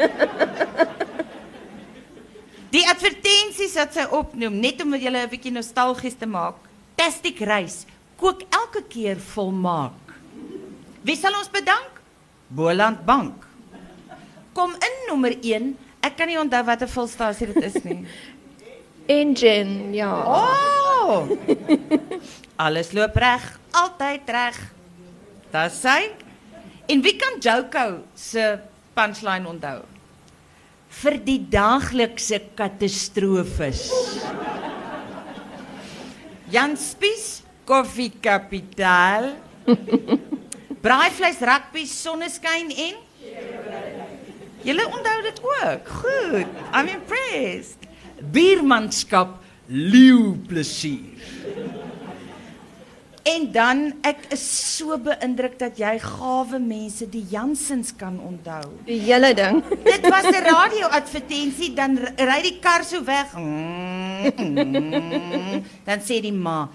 [2.75, 6.59] Die advertensies wat sy opnoem net om julle 'n bietjie nostalgies te maak.
[6.99, 7.85] Tastic reis
[8.19, 10.11] kook elke keer volmaak.
[11.01, 12.01] Wie sal ons bedank?
[12.47, 13.47] Boland Bank.
[14.53, 15.77] Kom in nommer 1.
[16.01, 18.03] Ek kan nie onthou watter volstasie dit is nie.
[19.07, 20.11] Engine, ja.
[20.25, 21.27] Oh!
[22.65, 23.43] Alles loop reg,
[23.75, 24.57] altyd reg.
[25.53, 25.99] Dis sy.
[26.89, 27.85] En wie kan Joko
[28.17, 28.45] se
[28.97, 29.83] punchline onthou?
[31.01, 33.87] Vir die daaglikse katastrofes.
[36.53, 39.33] Jan Spies, koffiekapitaal.
[40.85, 43.01] Braaivleis, rugby, sonneskyn en
[44.65, 45.87] Julle onthou dit ook.
[45.87, 46.47] Goed.
[46.73, 47.84] I'm impressed.
[48.31, 51.13] Biermanskap, leeu plesier.
[53.25, 54.43] En dan ek is
[54.77, 58.69] so beïndruk dat jy gawe mense die Jansens kan onthou.
[58.85, 59.63] Die hele ding.
[59.81, 63.33] Dit was 'n radio-advertensie dan r- ry die kar so weg.
[63.33, 65.63] Mm, mm.
[65.85, 66.69] Dan sê die ma: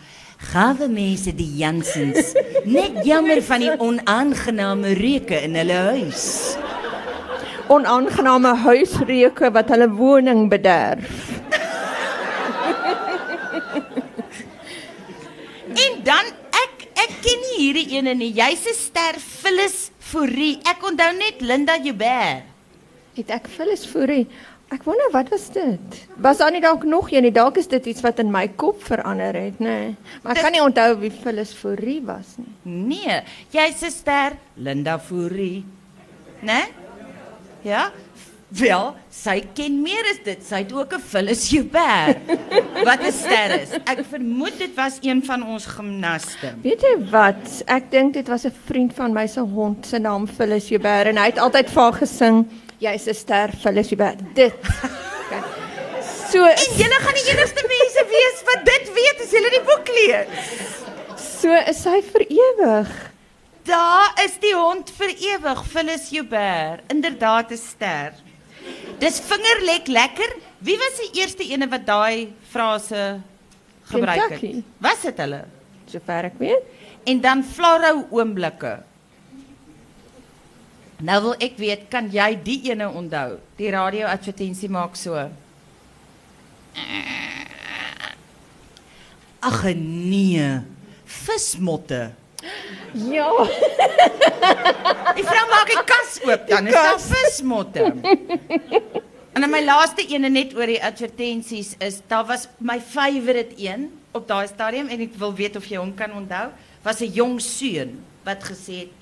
[0.50, 2.34] "Gawe mense die Jansens,
[2.66, 6.56] net jammer van die onaangename reuke in hulle huis."
[7.68, 11.06] Onaangename huisreuke wat hulle woning bederf.
[15.70, 18.32] En dan ek ek ken nie hierdie ene nie.
[18.32, 20.60] Jy's 'n ster Phyllis Fourie.
[20.64, 22.44] Ek onthou net Linda Joubert.
[23.16, 24.26] Het ek Phyllis Fourie.
[24.70, 26.06] Ek wonder wat was dit?
[26.22, 27.32] Was daar nie dalk nog een nie?
[27.34, 29.66] Dalk is dit iets wat in my kop verander het, nê.
[29.66, 29.96] Nee.
[30.22, 32.52] Maar ek kan nie onthou wie Phyllis Fourie was nie.
[32.62, 35.64] Nee, jy's 'n ster Linda Fourie.
[36.42, 36.70] Né?
[37.62, 37.90] Ja?
[38.50, 40.40] Wel, sy ken meer as dit.
[40.42, 42.18] Sy het ook 'n Phyllis Joubert
[42.84, 43.70] wat 'n ster is.
[43.86, 46.54] Ek vermoed dit was een van ons gimnaste.
[46.62, 47.62] Weet jy wat?
[47.66, 51.16] Ek dink dit was 'n vriend van my se hond se naam Phyllis Joubert en
[51.16, 52.46] hy het altyd vir haar gesing,
[52.78, 54.18] jy's 'n ster Phyllis Joubert.
[54.34, 54.54] Dit.
[55.26, 55.42] Okay.
[56.30, 59.88] So En julle gaan die enigste mense wees wat dit weet as julle die boek
[59.88, 60.26] lees.
[61.40, 62.88] so is sy vir ewig.
[63.64, 66.80] Daar is die hond vir ewig, Phyllis Joubert.
[66.88, 68.12] Inderdaad 'n ster.
[69.00, 70.36] Dis vingerlek lekker.
[70.60, 73.20] Wie was die eerste ene wat daai frase
[73.88, 74.36] gebruik het?
[74.36, 74.62] Kentucky.
[74.82, 75.42] Was dit hulle?
[75.90, 76.68] Sover ek weet.
[77.08, 78.76] En dan Florou oomblikke.
[81.00, 83.38] Nou wil ek weet, kan jy die ene onthou?
[83.56, 85.16] Die radio advertensie maak so.
[89.40, 90.60] Ag nee,
[91.08, 92.10] vismotte.
[92.92, 93.30] Ja.
[95.16, 97.92] Die vrou maak die kas oop, dan is daar vismotte.
[99.32, 103.90] En dan my laaste ene net oor die advertensies is, daar was my favourite een
[104.16, 106.48] op daai stadium en ek wil weet of jy hom kan onthou,
[106.82, 108.92] was 'n jong seun wat gesê het: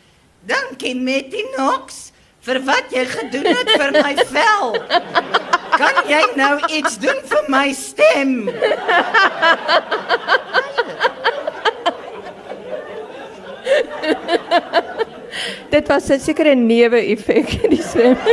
[0.44, 4.72] "Dankie Metty Knox vir wat jy gedoen het vir my vel.
[5.78, 8.48] Kan jy nou iets doen vir my stem?"
[15.74, 18.16] Dit was 'n sekere neeweffek in die swem.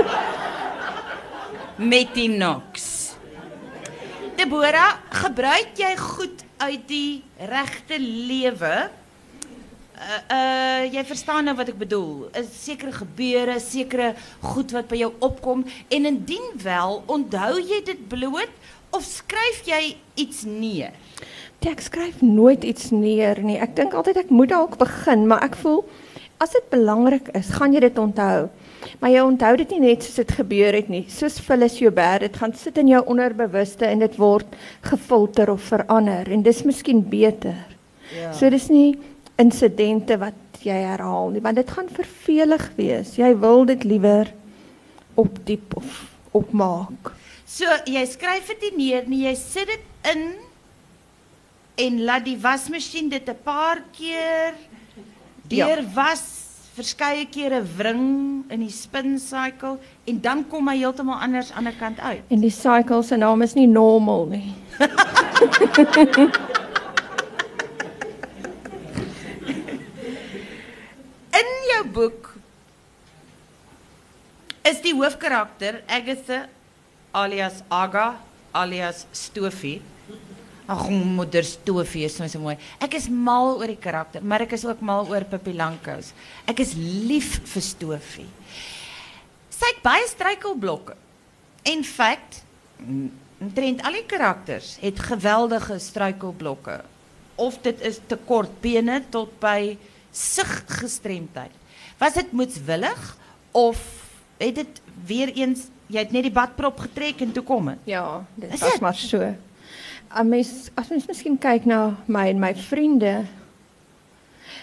[1.75, 2.93] met die Knox.
[4.35, 8.75] Deborah, gebruik jy goed uit die regte lewe?
[9.95, 12.27] Uh, uh jy verstaan nou wat ek bedoel.
[12.35, 14.11] Is sekere gebeure, sekere
[14.43, 18.51] goed wat by jou opkom en indien wel, onthou jy dit bloot
[18.95, 20.95] of skryf jy iets neer?
[20.95, 21.15] Nee,
[21.65, 23.57] Ek skryf nooit iets neer nie.
[23.57, 25.81] Ek dink altyd ek moet dalk begin, maar ek voel
[26.43, 28.49] as dit belangrik is, gaan jy dit onthou.
[29.01, 31.05] Maar jy onthou dit nie net soos dit gebeur het nie.
[31.09, 34.53] Soos Phyllis Joubert, dit gaan sit in jou onderbewuste en dit word
[34.85, 37.57] gefilter of verander en dis miskien beter.
[38.13, 38.33] Ja.
[38.35, 38.97] So dis nie
[39.41, 43.15] insidente wat jy herhaal nie, want dit gaan vervelig wees.
[43.17, 44.29] Jy wil dit liewer
[45.17, 46.03] opdiep of
[46.35, 47.15] opmaak.
[47.45, 50.23] So jy skryf dit nie neer nie, jy sit dit in
[51.85, 54.53] en laat die wasmasjien dit 'n paar keer
[55.51, 55.67] Ja.
[55.67, 56.23] deur was
[56.75, 59.77] verskeie kere wring in die spin cycle
[60.07, 62.23] en dan kom hy heeltemal anders aan die ander kant uit.
[62.29, 64.53] En die cycle se naam is nie normal nie.
[71.35, 72.29] In jou boek
[74.65, 76.45] is die hoofkarakter Agatha
[77.15, 78.15] alias Aga
[78.55, 79.81] alias Stofie.
[80.65, 82.55] Ag, moeder Stofie is nou so mooi.
[82.83, 86.11] Ek is mal oor die karakter, maar ek is ook mal oor Pippi Langkous.
[86.49, 88.27] Ek is lief vir Stofie.
[89.53, 90.97] Sy het baie struikelblokke.
[91.71, 92.41] In fact,
[93.41, 96.81] omtrent al die karakters het geweldige struikelblokke.
[97.41, 99.75] Of dit is te kort bene tot by
[100.15, 101.53] siggestremdheid.
[101.99, 103.07] Was dit moetswillig
[103.55, 103.79] of
[104.39, 107.77] het dit weer eens jy het net die badprop getrek en toe kom dit?
[107.91, 108.81] Ja, dit Is was dit?
[108.81, 109.35] maar so.
[110.09, 113.25] As mens as mens miskien kyk na my en my vriende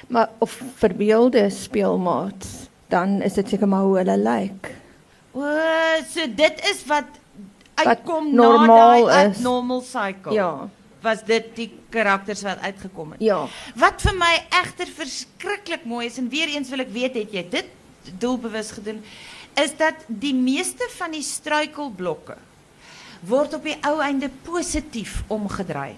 [0.08, 2.48] maar of verbeelde speelmaats,
[2.88, 4.70] dan is dit seker maar hoe hulle lyk.
[5.32, 5.46] O,
[6.10, 7.04] so dit is wat
[7.74, 8.66] Wat uitkom normaal
[9.06, 9.36] na daai is.
[9.36, 10.32] abnormal cycle.
[10.36, 10.68] Ja.
[11.02, 13.22] Was dit die karakters wat uitgekom het?
[13.24, 13.46] Ja.
[13.74, 17.42] Wat vir my egter verskriklik mooi is en weer eens wil ek weet het jy
[17.50, 17.66] dit
[18.22, 19.00] doelbewus gedoen
[19.54, 22.38] is dat die meeste van die struikelblokke
[23.28, 25.94] word op die ou einde positief omgedraai.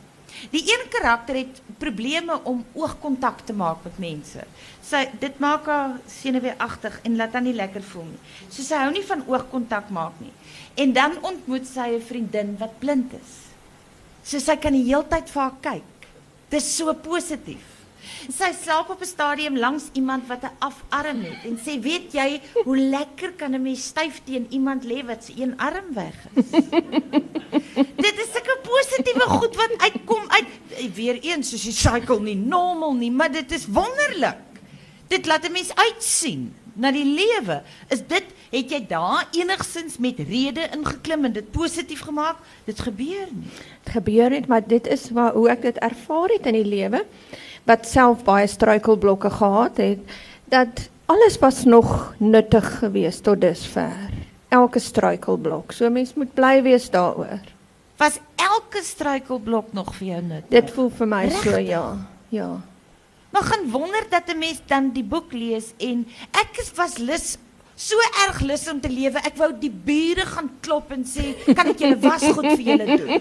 [0.50, 4.44] Die een karakter het probleme om oogkontak te maak met mense.
[4.84, 8.20] Sy dit maak haar senuweeagtig en laat haar nie lekker voel nie.
[8.50, 10.32] So sy hou nie van oogkontak maak nie.
[10.74, 13.32] En dan ontmoet sy 'n vriendin wat blind is.
[14.24, 16.08] So sy kan die heeltyd vir haar kyk.
[16.50, 17.73] Dis so positief.
[18.28, 22.40] Sy slaap op 'n stadium langs iemand wat 'n afarm het en sê, "Weet jy
[22.64, 26.50] hoe lekker kan 'n mens styf teen iemand lê wat se een arm weg is?"
[28.04, 30.46] Dit is sulke positiewe goed wat uitkom uit
[30.94, 34.40] weer eens soos die cycle nie normal nie, maar dit is wonderlik.
[35.08, 37.62] Dit laat 'n mens uitsien na die lewe.
[37.88, 42.36] Is dit het jy daar enigsins met rede ingeklim en dit positief gemaak?
[42.66, 43.50] Dit gebeur nie.
[43.84, 47.04] Dit gebeur net, maar dit is waar hoe ek dit ervaar het in die lewe
[47.64, 49.98] wat self baie struikelblokke gehad het,
[50.53, 54.11] dat alles was nog nuttig geweest tot dusver.
[54.48, 55.72] Elke struikelblok.
[55.72, 57.40] So mens moet bly wees daaroor.
[57.96, 60.44] Was elke struikelblok nog vir jou nut?
[60.50, 61.68] Dit voel vir my so Regtig?
[61.68, 61.87] ja.
[62.29, 62.61] Ja.
[63.31, 67.37] Maar gaan wonder dat 'n mens dan die boek lees en ek is was lus
[67.74, 67.96] so
[68.29, 69.18] erg lus om te lewe.
[69.18, 73.09] Ek wou die bure gaan klop en sê, "Kan ek julle wasgoed vir julle doen?"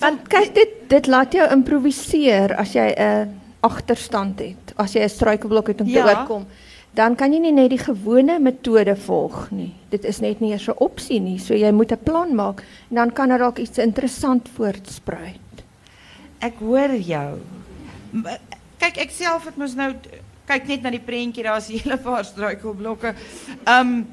[0.00, 5.08] Want kyk dit dit laat jou improviseer as jy 'n agterstand het, as jy 'n
[5.08, 6.04] struikelblok het om Ja.
[6.04, 6.46] te oorkom.
[6.94, 9.74] Dan kan jy nie net die gewone metode volg nie.
[9.90, 11.38] Dit is net nie eers 'n opsie nie.
[11.38, 15.64] So jy moet 'n plan maak en dan kan er dalk iets interessant voortspruit.
[16.40, 17.38] Ek hoor jou.
[18.78, 19.92] Kyk, ek self het mos nou
[20.46, 23.14] kyk net na die prentjie, daar's 'n hele paar struikelblokke.
[23.66, 24.06] Um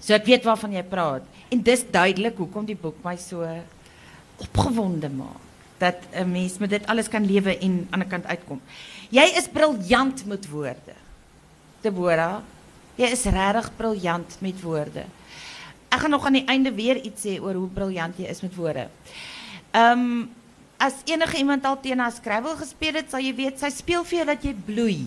[0.00, 1.22] so ek weet waarvan jy praat.
[1.50, 3.46] En dis duidelik hoekom die boek my so
[4.36, 5.42] opgewonde maak
[5.78, 8.60] dat 'n mens met dit alles kan lewe en aan die kant uitkom.
[9.08, 10.94] Jy is briljant met woorde.
[11.80, 12.40] Deborah,
[12.94, 15.04] jy is regtig briljant met woorde.
[15.88, 18.54] Ek gaan nog aan die einde weer iets sê oor hoe briljant jy is met
[18.54, 18.88] woorde.
[19.70, 20.26] Ehm
[20.76, 24.18] as enige iemand al teen haar Scrabble gespeel het, sal jy weet sy speel vir
[24.18, 25.06] jou dat jy bloei.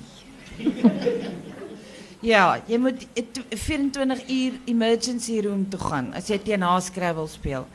[2.32, 6.82] ja, jy moet eh, tw- 24 uur emergency room toe gaan as jy teen haar
[6.82, 7.68] Scrabble speel.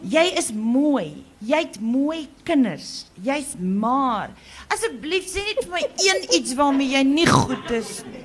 [0.00, 1.24] Jy is mooi.
[1.42, 3.08] Jy't mooi kinders.
[3.22, 4.30] Jy's maar.
[4.70, 8.24] Asseblief sê net vir my een iets waarmee jy nie goed is nie.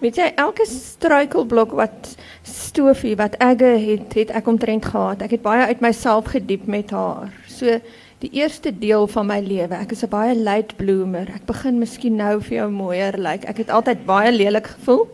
[0.00, 2.14] Weet jy, elke struikelblok wat
[2.48, 5.20] Stofie wat Agge het, het ek omtrent gehad.
[5.20, 7.28] Ek het baie uit myself gediep met haar.
[7.44, 7.76] So
[8.24, 9.76] die eerste deel van my lewe.
[9.76, 11.28] Ek is 'n baie late bloomer.
[11.28, 13.44] Ek begin miskien nou vir jou mooier lyk.
[13.44, 13.46] Like.
[13.46, 15.08] Ek het altyd baie lelik gevoel.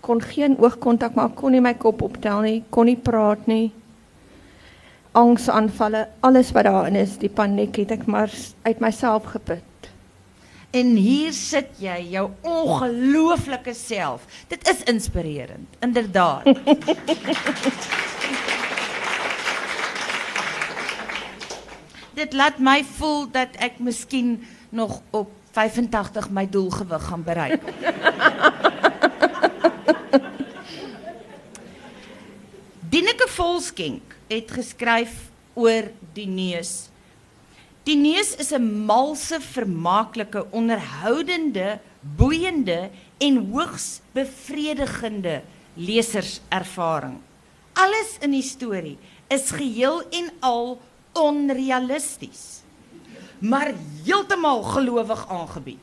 [0.00, 3.72] Kon geen oogkontak maak, kon nie my kop optel nie, kon nie praat nie.
[5.12, 8.30] Angsaanvalle, alles wat daarin is, die paniek het ek maar
[8.62, 9.62] uit myself geput.
[10.70, 14.22] En hier sit jy, jou ongelooflike self.
[14.52, 16.44] Dit is inspirerend, inderdaad.
[22.20, 27.62] Dit laat my voel dat ek miskien nog op 85 my doelgewig gaan bereik.
[32.94, 36.88] Dineke Volskenk het geskryf oor die neus.
[37.82, 45.42] Die neus is 'n malse, vermaaklike, onderhoudende, boeiende en hoogs bevredigende
[45.74, 47.18] leserservaring.
[47.72, 50.80] Alles in die storie is geheel en al
[51.12, 52.62] onrealisties,
[53.38, 53.72] maar
[54.04, 55.78] heeltemal gelowig aangebied.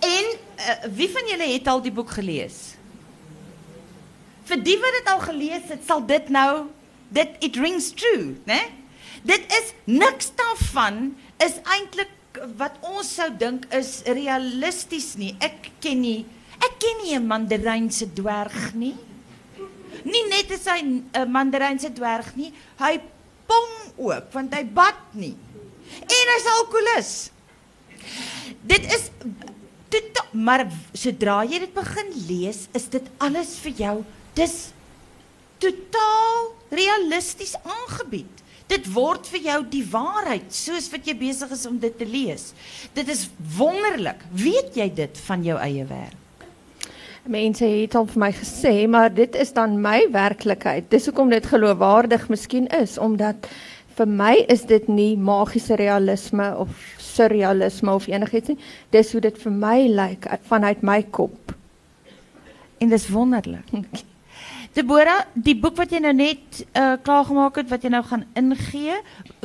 [0.00, 2.79] En uh, wie van julle het al die boek gelees?
[4.50, 6.66] Vir die wat dit al gelees het, sal dit nou
[7.14, 8.60] dit it rings true, né?
[9.26, 15.34] Dit is niks daarvan is eintlik wat ons sou dink is realisties nie.
[15.42, 16.20] Ek ken nie
[16.60, 18.96] ek ken nie 'n mandarynse dwerg nie.
[20.04, 23.00] Nie net is hy 'n mandarynse dwerg nie, hy
[23.46, 25.36] pom ook want hy bad nie.
[26.02, 27.30] En hy's alkoholus.
[28.62, 29.10] Dit is
[29.88, 34.04] totaal maar sodra jy dit begin lees, is dit alles vir jou.
[34.34, 34.70] Dis
[35.58, 38.40] totaal realisties aangebied.
[38.70, 42.52] Dit word vir jou die waarheid soos wat jy besig is om dit te lees.
[42.94, 44.22] Dit is wonderlik.
[44.30, 46.16] Weet jy dit van jou eie werk?
[47.30, 50.86] Mense het al vir my gesê, maar dit is dan my werklikheid.
[50.90, 53.50] Dis hoekom dit geloofwaardig miskien is omdat
[53.98, 56.70] vir my is dit nie magiese realisme of
[57.02, 58.58] surrealisme of enigiets nie.
[58.94, 61.52] Dis hoe dit vir my lyk uit- vanuit my kop.
[62.80, 63.68] En dis wonderlik.
[64.74, 68.26] Deborah, die boek wat jy nou net uh klaar gemaak het wat jy nou gaan
[68.38, 68.96] ingee,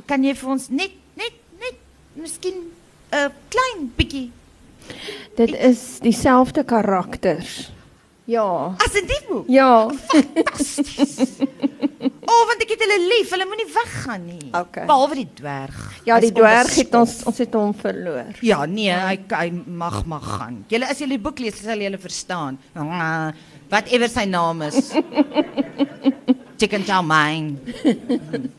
[0.06, 1.78] kan jy vir ons net net net
[2.16, 4.32] miskien 'n uh, klein bietjie
[5.36, 7.72] Dit is dieselfde karakters.
[8.26, 8.74] Ja.
[8.82, 9.46] as in die boek.
[9.54, 9.86] Ja.
[9.86, 9.92] O,
[12.32, 13.30] oh, want ek het hulle lief.
[13.36, 14.48] Hulle moenie weggaan nie.
[14.50, 14.88] Okay.
[14.90, 15.78] Behalwe die dwerg.
[16.08, 18.34] Ja, die dwerg het ons ons het hom verloor.
[18.46, 20.64] Ja, nee, hy hy mag mag gaan.
[20.74, 22.58] Julle as julle die boek lees, sal julle verstaan.
[23.70, 24.92] Whatever sy naam is.
[26.60, 27.60] Chicken chow mein.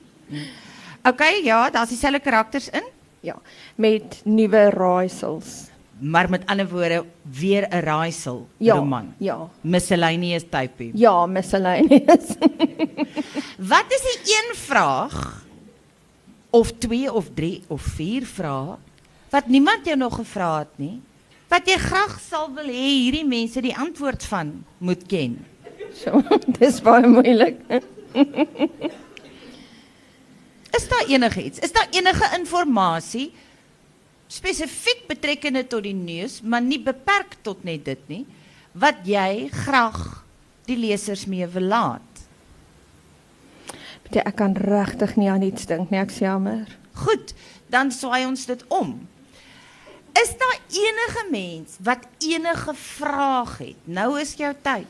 [1.07, 2.83] Okay, ja, daar's dieselfde karakters in,
[3.23, 3.37] Ja,
[3.79, 5.69] met nuwe raaisels.
[5.99, 8.75] maar met ander woorde weer 'n raaisel Ja.
[8.75, 9.15] roman.
[9.19, 9.49] Ja.
[9.61, 10.91] Miscellaneous type.
[10.95, 12.27] Ja, miscellaneous.
[13.73, 15.45] Wat is die een vraag
[16.51, 18.77] of twee of drie of vier vrae
[19.31, 21.01] wat niemand jou nog gevra het nie?
[21.57, 24.51] Wat jy graag sal wil hê hierdie mense die antwoord van
[24.85, 25.39] moet ken.
[26.03, 26.21] so,
[26.59, 27.63] dis baie moeilik.
[30.77, 31.63] Is daar enigiets?
[31.65, 33.33] Is daar enige inligting
[34.29, 38.23] spesifiek betrekkende tot die neus, maar nie beperk tot net dit nie,
[38.75, 40.27] wat jy graag
[40.69, 42.25] die lesers mee wil laat?
[44.11, 46.67] Jy, ek kan regtig nie aan iets dink nie, ek is jammer.
[47.07, 47.33] Goed,
[47.73, 48.99] dan swaai ons dit om.
[50.23, 53.81] Is daar enige mens wat enige vraag het?
[53.85, 54.87] Nou is jou tyd.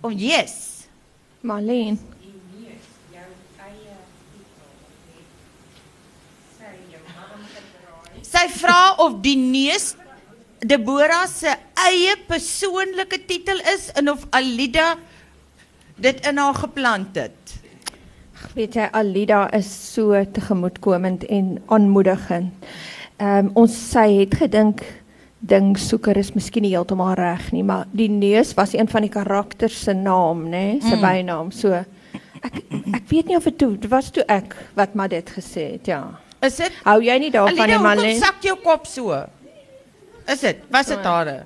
[0.00, 0.54] Om yes.
[1.40, 1.96] Marlene,
[8.34, 9.92] Sy vra of die neus
[10.64, 11.52] Deborah se
[11.84, 14.94] eie persoonlike titel is en of Alida
[16.00, 17.54] dit in haar geplant het.
[18.54, 22.66] weet jy Alida is so tegemoetkomend en aanmoedigend.
[23.18, 24.82] Ehm um, ons sy het gedink
[25.44, 29.10] ding soeker is miskien nie heeltemal reg nie, maar die neus was een van die
[29.12, 31.00] karakters se naam, nê, nee, sy Mm.
[31.04, 31.52] bynaam.
[31.52, 32.54] So ek
[32.94, 36.18] ek weet nie of dit toe was toe ek wat maar dit gesê het, ja.
[36.42, 36.72] Is dit?
[36.84, 38.18] Hou jy nie daarvan Alida, nie, hoekom Marlene?
[38.20, 39.24] sak jou kop so?
[40.28, 40.56] Is dit?
[40.70, 41.02] Was dit So.
[41.08, 41.44] hare?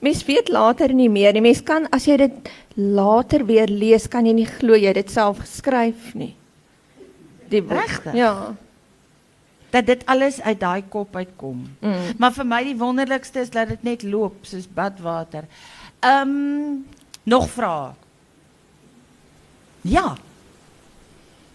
[0.00, 1.40] Mens weet later nie meer nie.
[1.40, 5.38] Mens kan as jy dit later weer lees, kan jy nie glo jy dit self
[5.38, 6.34] geskryf nie.
[7.48, 7.78] Die boek.
[7.80, 8.14] Regtig?
[8.14, 8.54] Ja.
[9.70, 11.76] Dat dit alles uit daai kop uitkom.
[11.80, 12.14] Mm.
[12.18, 15.46] Maar vir my die wonderlikste is dat dit net loop soos badwater.
[16.00, 16.86] Ehm um,
[17.22, 17.92] nog vrae.
[19.80, 20.16] Ja.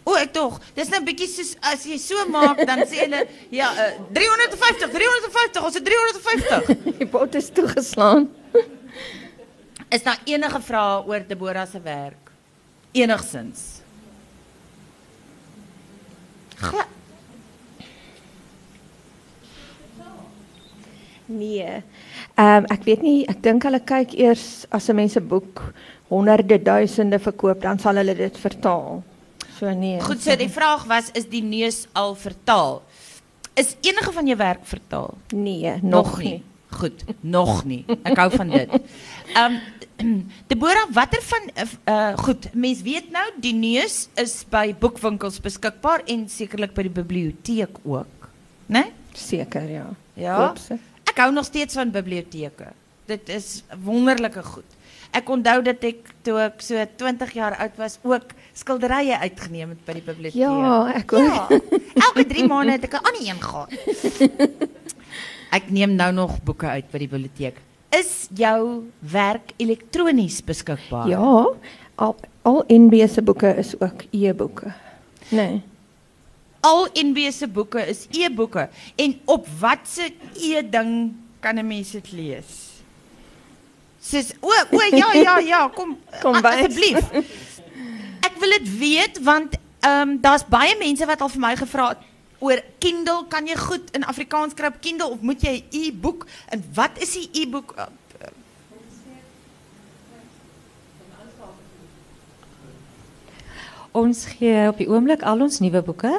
[0.06, 0.60] O, ek tog.
[0.78, 3.24] Dis nou bietjie soos as jy so maak dan sê hulle
[3.60, 6.84] ja, uh, 350, 350, ons het 350.
[7.02, 8.30] Die pot is toegeslaan.
[9.96, 12.32] Is daar enige vrae oor Deborah se werk?
[12.96, 13.64] Enigsins.
[16.56, 16.88] Gla
[21.26, 21.82] Nee.
[22.36, 25.62] Ehm um, ek weet nie, ek dink hulle kyk eers as 'n mens 'n boek
[26.08, 29.04] honderde duisende verkoop, dan sal hulle dit vertaal.
[29.58, 30.00] So nee.
[30.02, 32.84] Goed, so die vraag was is die neus al vertaal?
[33.56, 35.14] Is enige van jou werk vertaal?
[35.32, 36.44] Nee, nog, nie.
[36.70, 37.86] Goed, nog nie.
[38.04, 38.70] Ek hou van dit.
[39.34, 39.60] Ehm um,
[40.50, 41.46] Deborah, watter van
[41.88, 46.98] uh goed, mens weet nou die neus is by boekwinkels beskikbaar en sekerlik by die
[46.98, 48.28] biblioteek ook,
[48.68, 48.84] né?
[48.84, 48.92] Nee?
[49.16, 49.88] Seker, ja.
[50.14, 50.36] Ja.
[50.36, 50.78] Koop se.
[51.16, 52.74] Ek hou nog steeds van biblioteke.
[53.08, 54.74] Dit is wonderlike goed.
[55.16, 59.86] Ek onthou dat ek toe ek so 20 jaar oud was ook skilderye uitgeneem het
[59.88, 60.42] by die biblioteek.
[60.42, 61.24] Ja, ek ook.
[61.24, 61.60] Ja.
[62.10, 63.72] Elke 3 maande het ek 'n ander een gehad.
[65.56, 67.64] Ek neem nou nog boeke uit by die biblioteek.
[67.96, 71.08] Is jou werk elektronies beskikbaar?
[71.08, 71.48] Ja,
[71.96, 74.74] al al NB se boeke is ook e-boeke.
[75.32, 75.64] Nee.
[76.66, 78.70] Al NB se boeke is e-boeke
[79.02, 82.54] en op watse e-ding kan 'n mens dit lees?
[84.00, 87.10] Sis, o, o ja ja ja, kom Kom asseblief.
[88.26, 91.90] Ek wil dit weet want ehm um, daar's baie mense wat al vir my gevra
[91.94, 92.02] het
[92.40, 96.64] oor Kindle, kan jy goed in Afrikaans kry op Kindle of moet jy e-boek en
[96.74, 97.74] wat is die e-boek?
[97.78, 97.90] Uh,
[103.96, 106.12] Ons gee op die oomblik al ons nuwe boeke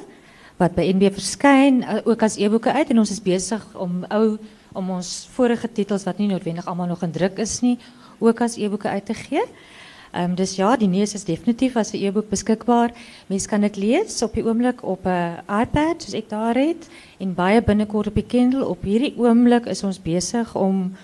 [0.57, 4.39] wat by NB verskyn uh, ook as e-boeke uit en ons is besig om ou
[4.77, 7.79] om ons vorige titels wat nie noodwendig almal nog in druk is nie
[8.19, 9.43] ook as e-boeke uit te gee.
[10.13, 12.91] Ehm um, dus ja, die neus is definitief as 'n e-boek beskikbaar.
[13.27, 16.89] Mens kan dit lees op die oomblik op 'n iPad soos ek daar het
[17.19, 18.67] en baie binnekort op die Kindle.
[18.67, 20.97] Op hierdie oomblik is ons besig om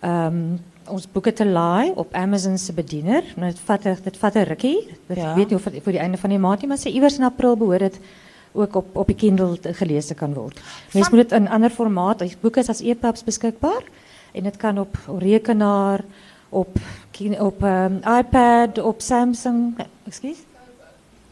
[0.00, 3.22] ehm um, ons boeke te laai op Amazon se bediener.
[3.36, 4.88] Nou dit vat dit vat 'n rukkie.
[5.06, 5.34] Dit Ja.
[5.34, 7.56] weet nie of dit voor die einde van die maand maar sê iewers in April
[7.56, 7.98] behoort dit
[8.54, 10.60] ook op op die Kindle te- gelees te kan word.
[10.94, 13.82] Mens Van- moet dit in ander formaat, die boeke is as e-pubs beskikbaar
[14.32, 16.00] en dit kan op rekenaar,
[16.48, 16.68] op
[17.10, 20.38] kin- op um, iPad, op Samsung, eh, ekskuus.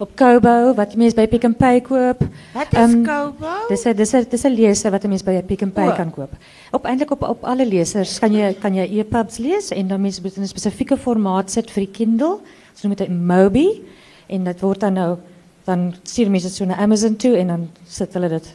[0.03, 2.25] Op Kobo wat jy mens by Pick n Pay koop.
[2.55, 3.47] wat is Ehm, Kobo?
[3.69, 5.89] Dis 'n dis 'n dis 'n leser wat 'n mens by 'n Pick n Pay
[5.89, 5.95] O.
[5.95, 6.31] kan koop.
[6.73, 10.21] Op eintlik op op alle lesers kan jy kan jy e-pubs lees en dan mens
[10.21, 12.39] moet in 'n spesifieke formaat sit vir die Kindle.
[12.75, 13.83] So noem dit 'n Mobi
[14.27, 15.17] en dit word dan nou
[15.65, 18.55] dan stuur mense dit so na Amazon toe en dan sit hulle dit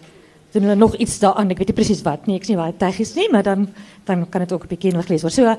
[0.52, 1.52] doen hulle nog iets daaraan.
[1.54, 2.38] Ek weet nie presies wat nie.
[2.40, 3.68] Ek is nie baie tegnies nie, maar dan
[4.08, 5.36] dan kan dit ook op die Kindle gelees word.
[5.36, 5.56] So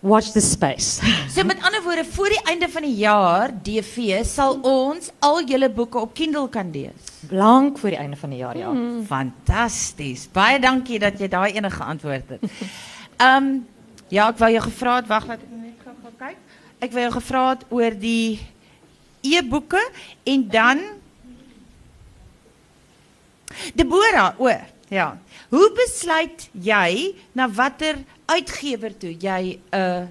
[0.00, 1.00] watch the space.
[1.34, 5.70] So met ander woorde, voor die einde van die jaar, DV, sal ons al julle
[5.70, 7.12] boeke op Kindle kan lees.
[7.30, 8.72] Lank voor die einde van die jaar ja.
[9.06, 10.28] Fantasties.
[10.32, 12.46] Baie dankie dat jy daai enige geantwoord het.
[13.18, 13.66] Ehm um,
[14.08, 16.36] ja, ek wou jou gevra het, wag laat ek net gou kyk.
[16.78, 18.38] Ek wou jou gevra het oor die
[19.20, 19.82] e-boeke
[20.24, 20.80] en dan
[23.74, 24.50] Deborah, o,
[24.88, 25.18] ja.
[25.48, 27.96] Hoe besluit jy na watter
[28.28, 30.06] uitgewer toe jy 'n uh,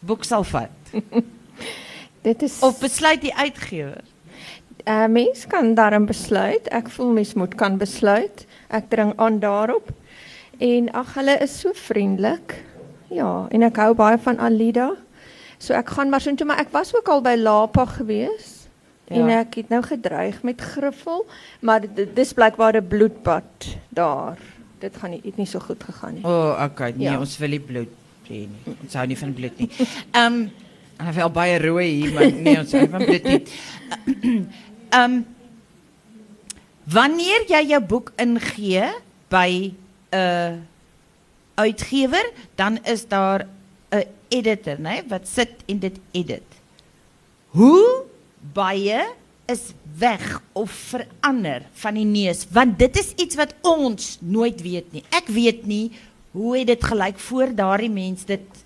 [0.00, 0.70] boek sal vat?
[2.26, 4.02] Dit is Of besluit die uitgewer?
[4.86, 6.68] uh, mens kan daarin besluit.
[6.68, 8.46] Ek voel mens moet kan besluit.
[8.68, 9.90] Ek dring aan daarop.
[10.58, 12.56] En ag hulle is so vriendelik.
[13.12, 14.92] Ja, en ek hou baie van Alida.
[15.62, 18.48] So ek gaan maar soontoe, maar ek was ook al by Lapa gewees.
[19.06, 19.20] Ja.
[19.20, 21.26] En ek het nou gedreig met Griffel,
[21.60, 21.84] maar
[22.14, 24.38] dis blykbaar 'n bloedbad daar.
[24.82, 26.24] Dit gaan nie het nie so goed gegaan nie.
[26.24, 27.18] O, oh, okay, nee, Ja.
[27.18, 27.92] ons wil nie bloed
[28.26, 28.74] hê nie.
[28.82, 29.70] Ons hou nie van bloed nie.
[30.10, 30.50] Ehm um,
[31.02, 33.42] hy wel baie rooi hier, maar nee, ons hou van bloed nie.
[34.90, 35.26] Ehm um,
[36.84, 38.90] wanneer jy jou boek ingee
[39.28, 39.72] by
[40.10, 40.52] 'n uh,
[41.54, 43.46] uitgewer, dan is daar
[43.92, 46.48] 'n editor, né, nee, wat sit en dit edit.
[47.52, 48.04] Hoe
[48.52, 49.04] baie
[49.46, 54.92] is weg of verander van die neus want dit is iets wat ons nooit weet
[54.92, 55.04] nie.
[55.10, 55.90] Ek weet nie
[56.32, 58.62] hoe het dit gelyk voor daardie mens dit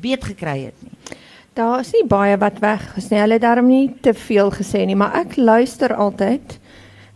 [0.00, 1.16] beet gekry het nie.
[1.58, 3.18] Daar is nie baie wat weg is nie.
[3.18, 6.58] Hulle het daarom nie te veel gesê nie, maar ek luister altyd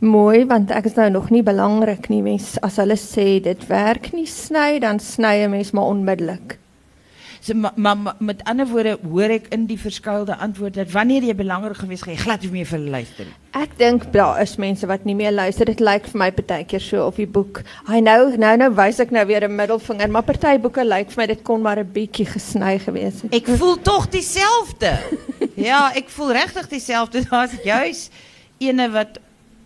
[0.04, 2.22] mooi want ek is nou nog nie belangrik nie.
[2.22, 6.58] Mens as hulle sê dit werk nie sny, dan sny 'n mens maar onmiddellik.
[7.44, 11.26] So maar ma, ma, met ander woorde hoor ek in die verskuilde antwoord dat wanneer
[11.28, 13.34] jy belangrik gewees het, jy glad nie meer vir luister nie.
[13.60, 15.68] Ek dink daar is mense wat nie meer luister.
[15.68, 17.60] Dit lyk vir my partykeer so op die boek.
[17.90, 21.20] Hy nou nou nou wys ek nou weer 'n middelvinger, maar party boeke lyk vir
[21.20, 23.34] my dit kon maar 'n bietjie gesny gewees het.
[23.34, 24.96] Ek voel tog dieselfde.
[25.68, 27.28] ja, ek voel regtig dieselfde.
[27.28, 28.08] Daar's juis
[28.58, 29.20] ene wat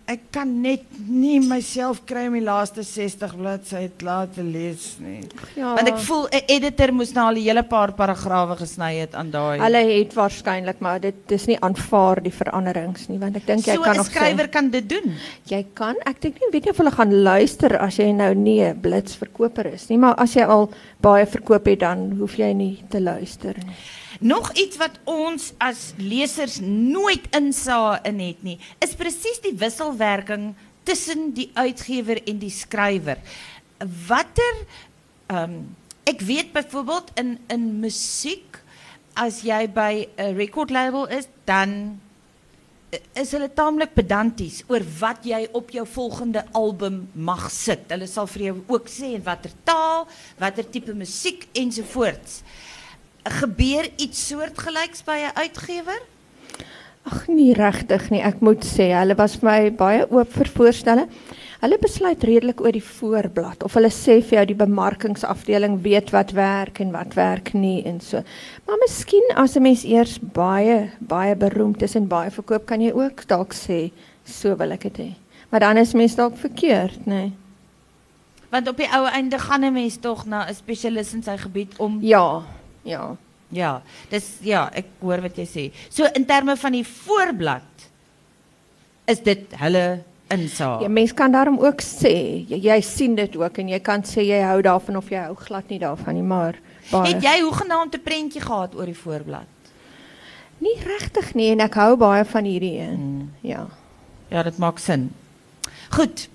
[0.09, 5.21] ek kan net nie myself kry om die laaste 60 bladsye laat te lees nie.
[5.59, 5.75] Ja.
[5.77, 9.31] Want ek voel 'n editor moes nou al 'n hele paar paragrawe gesny het aan
[9.31, 9.61] daai.
[9.61, 13.75] Hulle het waarskynlik, maar dit dis nie aanvaar die veranderings nie, want ek dink jy
[13.75, 15.15] so kan 'n nog skrywer sê, kan dit doen.
[15.45, 18.63] jy kan ek dink nie weet nie of hulle gaan luister as jy nou nie
[18.63, 22.83] 'n blitsverkoper is nie, maar as jy al baie verkoop het dan hoef jy nie
[22.89, 23.77] te luister nie.
[24.19, 30.55] Nog iets wat ons as lesers nooit insaag in het nie, is presies die wisselwerking
[30.89, 33.21] tussen die uitgewer en die skrywer.
[34.09, 34.65] Watter
[35.29, 35.61] ehm um,
[36.09, 38.57] ek weet byvoorbeeld in in musiek
[39.13, 42.01] as jy by 'n record label is, dan
[43.13, 47.85] is hulle taamlik pedanties oor wat jy op jou volgende album mag sit.
[47.93, 50.07] Hulle sal vir jou ook sê in watter taal,
[50.39, 52.43] watter tipe musiek ensovoorts.
[53.25, 56.01] Gebeur iets soortgelyks by 'n uitgewer?
[57.03, 58.21] Ag nee regtig nie.
[58.21, 61.09] Ek moet sê hulle was vir my baie oop vir voorstelle.
[61.59, 66.31] Hulle besluit redelik oor die voorblad of hulle sê vir jou die bemarkingsafdeling weet wat
[66.37, 68.23] werk en wat werk nie en so.
[68.67, 72.93] Maar miskien as 'n mens eers baie baie beroemd is en baie verkoop, kan jy
[72.93, 73.91] ook dalk sê
[74.25, 75.11] so wil ek dit hê.
[75.51, 77.15] Maar dan is mens dalk verkeerd, nê.
[77.15, 77.33] Nee.
[78.51, 81.77] Want op die ou einde gaan 'n mens tog na 'n spesialis in sy gebied
[81.79, 82.43] om Ja,
[82.83, 83.17] ja.
[83.51, 85.63] Ja, dis ja, ek hoor wat jy sê.
[85.89, 87.87] So in terme van die voorblad
[89.09, 90.83] is dit hulle insaag.
[90.85, 94.27] Ja, mens kan daarom ook sê, jy, jy sien dit ook en jy kan sê
[94.29, 96.59] jy hou daarvan of jy hou glad nie daarvan nie, maar
[96.91, 99.49] baie Het jy hoegenaamd 'n prentjie gehad oor die voorblad?
[100.59, 102.97] nie regtig nie en ek hou baie van hierdie een.
[102.99, 103.31] Hmm.
[103.47, 103.67] Ja.
[104.29, 105.09] Ja, dit maak sin.
[105.95, 106.27] Goed.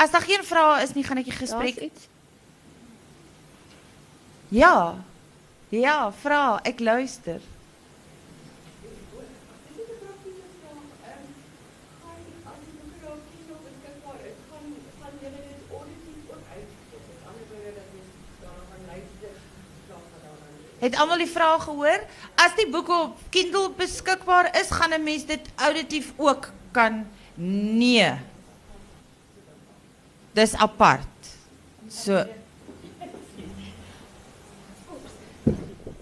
[0.00, 1.90] As daar geen vrae is nie, gaan ek die gesprek.
[4.48, 4.94] Ja.
[5.70, 7.38] Ja, vra, ek luister.
[20.80, 22.02] Het almal die vraag gehoor?
[22.40, 27.06] As die boek op Kindle beskikbaar is, gaan 'n mens dit auditief ook kan
[27.78, 28.18] nee.
[30.32, 31.36] Dis apart.
[31.88, 32.39] So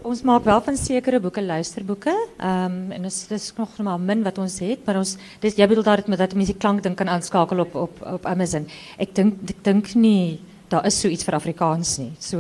[0.09, 2.13] Ons maak wel van sekere boeke luisterboeke.
[2.41, 5.85] Ehm en dis dis nog maar min wat ons het, maar ons dis jy bedoel
[5.85, 8.65] daar met dat mense die klankding kan aanskakel op op op Amazon.
[8.97, 10.41] Ek dink ek dink nie
[10.73, 12.13] daar is so iets vir Afrikaans nie.
[12.19, 12.39] So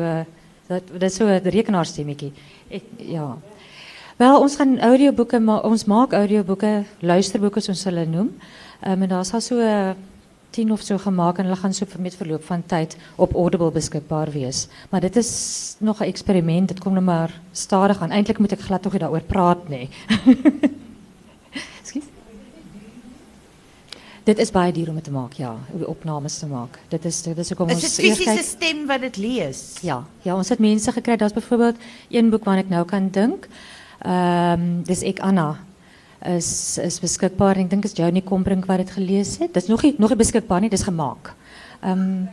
[0.68, 2.32] dat dit is so 'n rekenaarstemmetjie.
[2.70, 3.36] Ek ja.
[4.16, 8.30] Wel, ons gaan audioboeke ma ons maak audioboeke, luisterboeke soos hulle noem.
[8.80, 9.60] Ehm en daar's al so
[10.50, 13.70] 10 of so gemaak en hulle gaan so vir met verloop van tyd op Audible
[13.70, 14.66] beskikbaar wees.
[14.90, 16.68] Maar dit is nog 'n eksperiment.
[16.68, 18.10] Dit kom nou maar stadig aan.
[18.10, 19.88] Eintlik moet ek glad tog nie daaroor praat nê.
[21.80, 22.04] Ekskuus.
[24.28, 26.78] Dit is baie duur om dit te maak, ja, om die opnames te maak.
[26.92, 29.62] Dit is dit is hoekom is ons dit eers fisiese kyk- stem wat dit lees?
[29.82, 31.16] Ja, ja, ons het mense gekry.
[31.16, 31.76] Daar's byvoorbeeld
[32.10, 33.48] een boek waarna ek nou kan dink.
[34.04, 35.56] Ehm dis ek Anna
[36.24, 37.56] is is beskikbaar.
[37.58, 39.54] Ek dink is Johnny Kombrink wat dit gelees het.
[39.54, 41.34] Dis nog nie nog nie beskikbaar nie, dis gemaak.
[41.82, 42.28] Ehm um,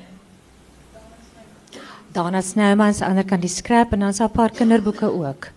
[2.15, 5.47] Dana Snowman se ander kan die skrap en dan is daar 'n paar kinderboeke ook.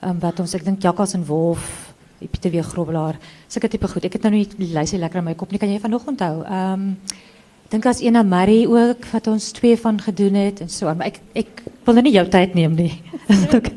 [0.00, 1.92] Ehm um, wat ons ek dink Jakkals en Wolf,
[2.30, 3.16] Pieter weer Grobbelaar,
[3.48, 4.04] sulke tipe goed.
[4.04, 5.58] Ek het nou nie die lysie lekker in my kop nie.
[5.58, 6.42] Kan jy van nog onthou?
[6.44, 6.96] Ehm um,
[7.64, 10.96] ek dink as Ena Marie ook wat ons twee van gedoen het en so aan,
[10.96, 13.02] maar ek ek wil nou nie jou tyd neem nie.
[13.54, 13.70] Ook-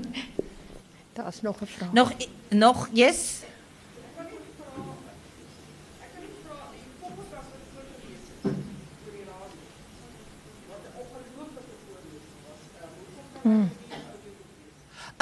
[1.14, 1.94] Daar's nog 'n vraag.
[1.94, 3.44] Nog i- nog yes.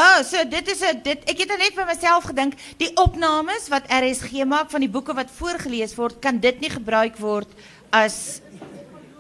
[0.02, 3.68] Oh, so dit is 'n dit ek het nou net vir myself gedink, die opnames
[3.70, 7.48] wat RSG maak van die boeke wat voorgeles word, kan dit nie gebruik word
[7.92, 8.42] as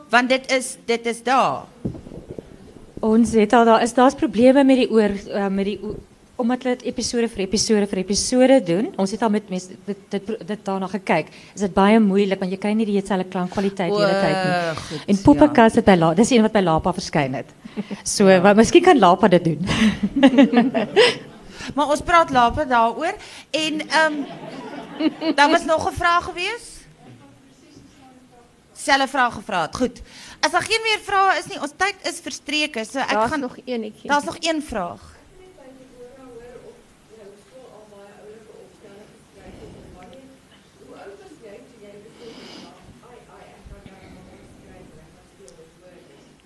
[0.09, 1.67] want dit is dit is daar.
[2.99, 5.97] Ons het al daar is daar's probleme met die oor uh, met die o-
[6.41, 8.91] omdat dit episode vir episode vir episode doen.
[9.01, 11.31] Ons het al met mense dit dit dit daarna gekyk.
[11.55, 14.83] Is dit baie moeilik want jy kry nie die dieselfde klankkwaliteit die hele tyd nie.
[14.83, 17.53] goed, En Poppekas het by La, dis een wat by Lapa verskyn het.
[18.03, 18.41] So, ja.
[18.41, 19.61] maar miskien kan Lapa dit doen.
[21.75, 23.15] Maar ons praat later daaroor
[23.49, 26.65] en ehm um, daar was nog 'n vraag gewees?
[28.73, 29.75] Selfe vraag gevra het.
[29.75, 30.01] Goed.
[30.39, 33.39] As daar geen meer vrae is nie, ons tyd is verstreke, so ek Daar's gaan
[33.39, 34.09] nog enetjie.
[34.09, 35.10] Daar's nog een vraag.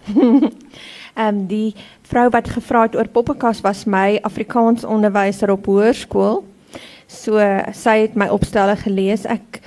[1.16, 6.41] Ehm um, die vrou wat gevra het oor poppekas was my Afrikaans onderwyser op hoërskool.
[7.08, 7.39] So
[7.72, 9.24] sy het my opstelle gelees.
[9.24, 9.62] Ek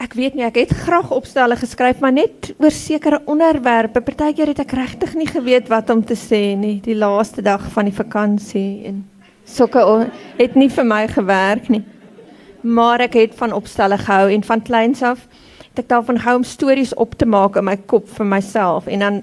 [0.00, 4.00] ek weet nie, ek het graag opstelle geskryf, maar net oor sekere onderwerpe.
[4.00, 7.88] Partykeer het ek regtig nie geweet wat om te sê nie, die laaste dag van
[7.88, 9.04] die vakansie en
[9.44, 9.84] sulke
[10.38, 11.84] het nie vir my gewerk nie.
[12.62, 15.28] Maar ek het van opstelle gehou en van kleins af
[15.76, 19.04] het ek daarvan gehou om stories op te maak in my kop vir myself en
[19.04, 19.22] dan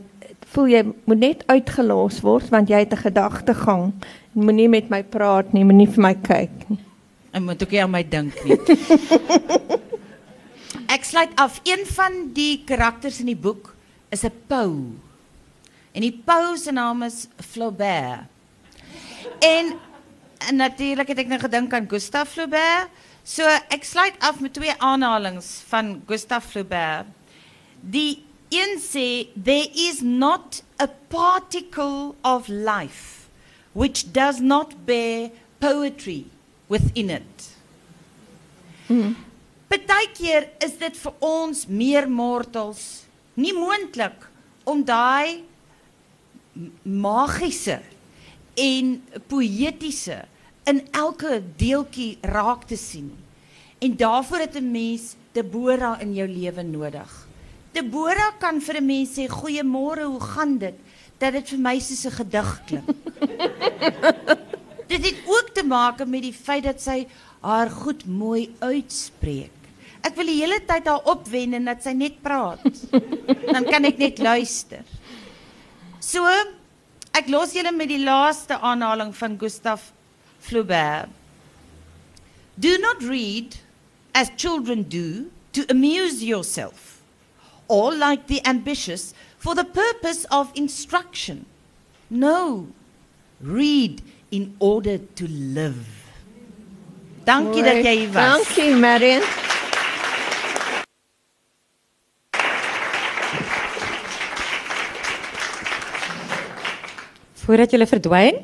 [0.54, 3.93] voel jy moet net uitgelos word want jy het 'n gedagtegang.
[4.34, 6.80] Moenie met my praat nie, moenie vir my kyk nie.
[7.34, 8.58] Ek moet ook nie aan my dink nie.
[10.95, 11.60] Ek sluit af.
[11.64, 13.76] Een van die karakters in die boek
[14.10, 14.93] is 'n pou.
[15.93, 18.26] En die pou se naam is Flaubert.
[19.39, 19.74] En,
[20.38, 22.89] en natuurlik het ek nou gedink aan Gustave Flaubert.
[23.24, 27.06] So ek sluit af met twee aanhalings van Gustave Flaubert.
[27.80, 28.24] Die
[28.54, 33.30] een sê there is not a particle of life
[33.74, 36.26] which does not bear poetry
[36.68, 37.47] within it.
[38.88, 39.16] Mm.
[39.68, 42.84] Partykeer is dit vir ons meer mortals
[43.34, 44.28] nie moontlik
[44.70, 45.41] om daai
[46.86, 47.80] magiese
[48.60, 48.93] en
[49.32, 50.20] poëtiese
[50.70, 53.10] in elke deeltjie raak te sien.
[53.82, 57.28] En daarvoor het 'n mens Deborah in jou lewe nodig.
[57.74, 60.76] Deborah kan vir 'n mens sê goeiemôre, hoe gaan dit?
[61.19, 62.89] Dat dit vir my soos 'n gedig klink.
[64.91, 67.07] dit het ook te maak met die feit dat sy
[67.41, 69.51] haar goed mooi uitspreek.
[70.03, 72.63] Ek wil die hele tyd haar opwen en dat sy net praat.
[73.53, 74.84] Dan kan ek net luister.
[75.99, 76.28] So,
[77.15, 79.91] ek los julle met die laaste aanhaling van Gustave
[80.43, 81.09] Flaubert.
[82.59, 83.55] Do not read
[84.13, 87.01] as children do to amuse yourself,
[87.74, 91.45] or like the ambitious for the purpose of instruction.
[92.09, 92.67] No,
[93.41, 95.89] read in order to live.
[97.26, 98.45] Dankie dat jy hier was.
[98.45, 99.26] Dankie, Marion.
[107.43, 108.38] Voordat julle verdwyn,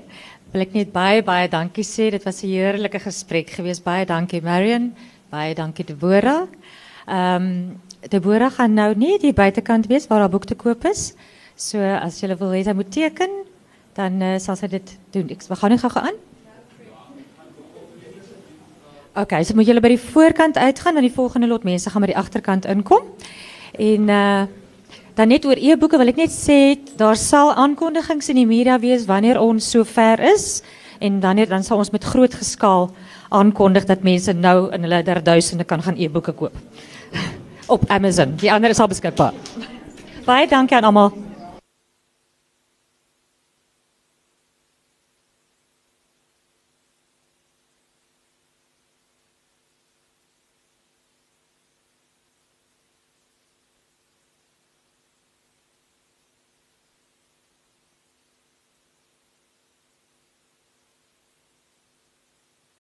[0.51, 2.09] wil ek net baie baie dankie sê.
[2.11, 3.83] Dit was 'n heerlike gesprek geweest.
[3.83, 4.89] Baie dankie Marion.
[5.29, 6.47] Baie dankie Deborah.
[7.05, 11.13] Ehm um, Deborah gaan nou net hier buitekant wees waar haar boek te koop is.
[11.55, 13.29] So as jy wil hê moet teken,
[13.93, 15.27] dan uh, sal sy dit doen.
[15.27, 16.19] Ek gaan net gou-gou aan.
[19.19, 22.13] Okay, so moet julle by die voorkant uitgaan en die volgende lot mense gaan by
[22.13, 23.03] die agterkant inkom.
[23.75, 24.47] En uh
[25.19, 29.03] dan net oor e-boeke wil ek net sê daar sal aankondigings in die media wees
[29.09, 30.61] wanneer ons so ver is
[31.03, 32.87] en dan dan sal ons met groot geskaal
[33.27, 36.55] aankondig dat mense nou in hulle derduisende kan gaan e-boeke koop
[37.69, 38.35] op Amazon.
[38.35, 39.33] Die ander is al beskikbaar.
[40.25, 41.28] Baie dankie aan almal.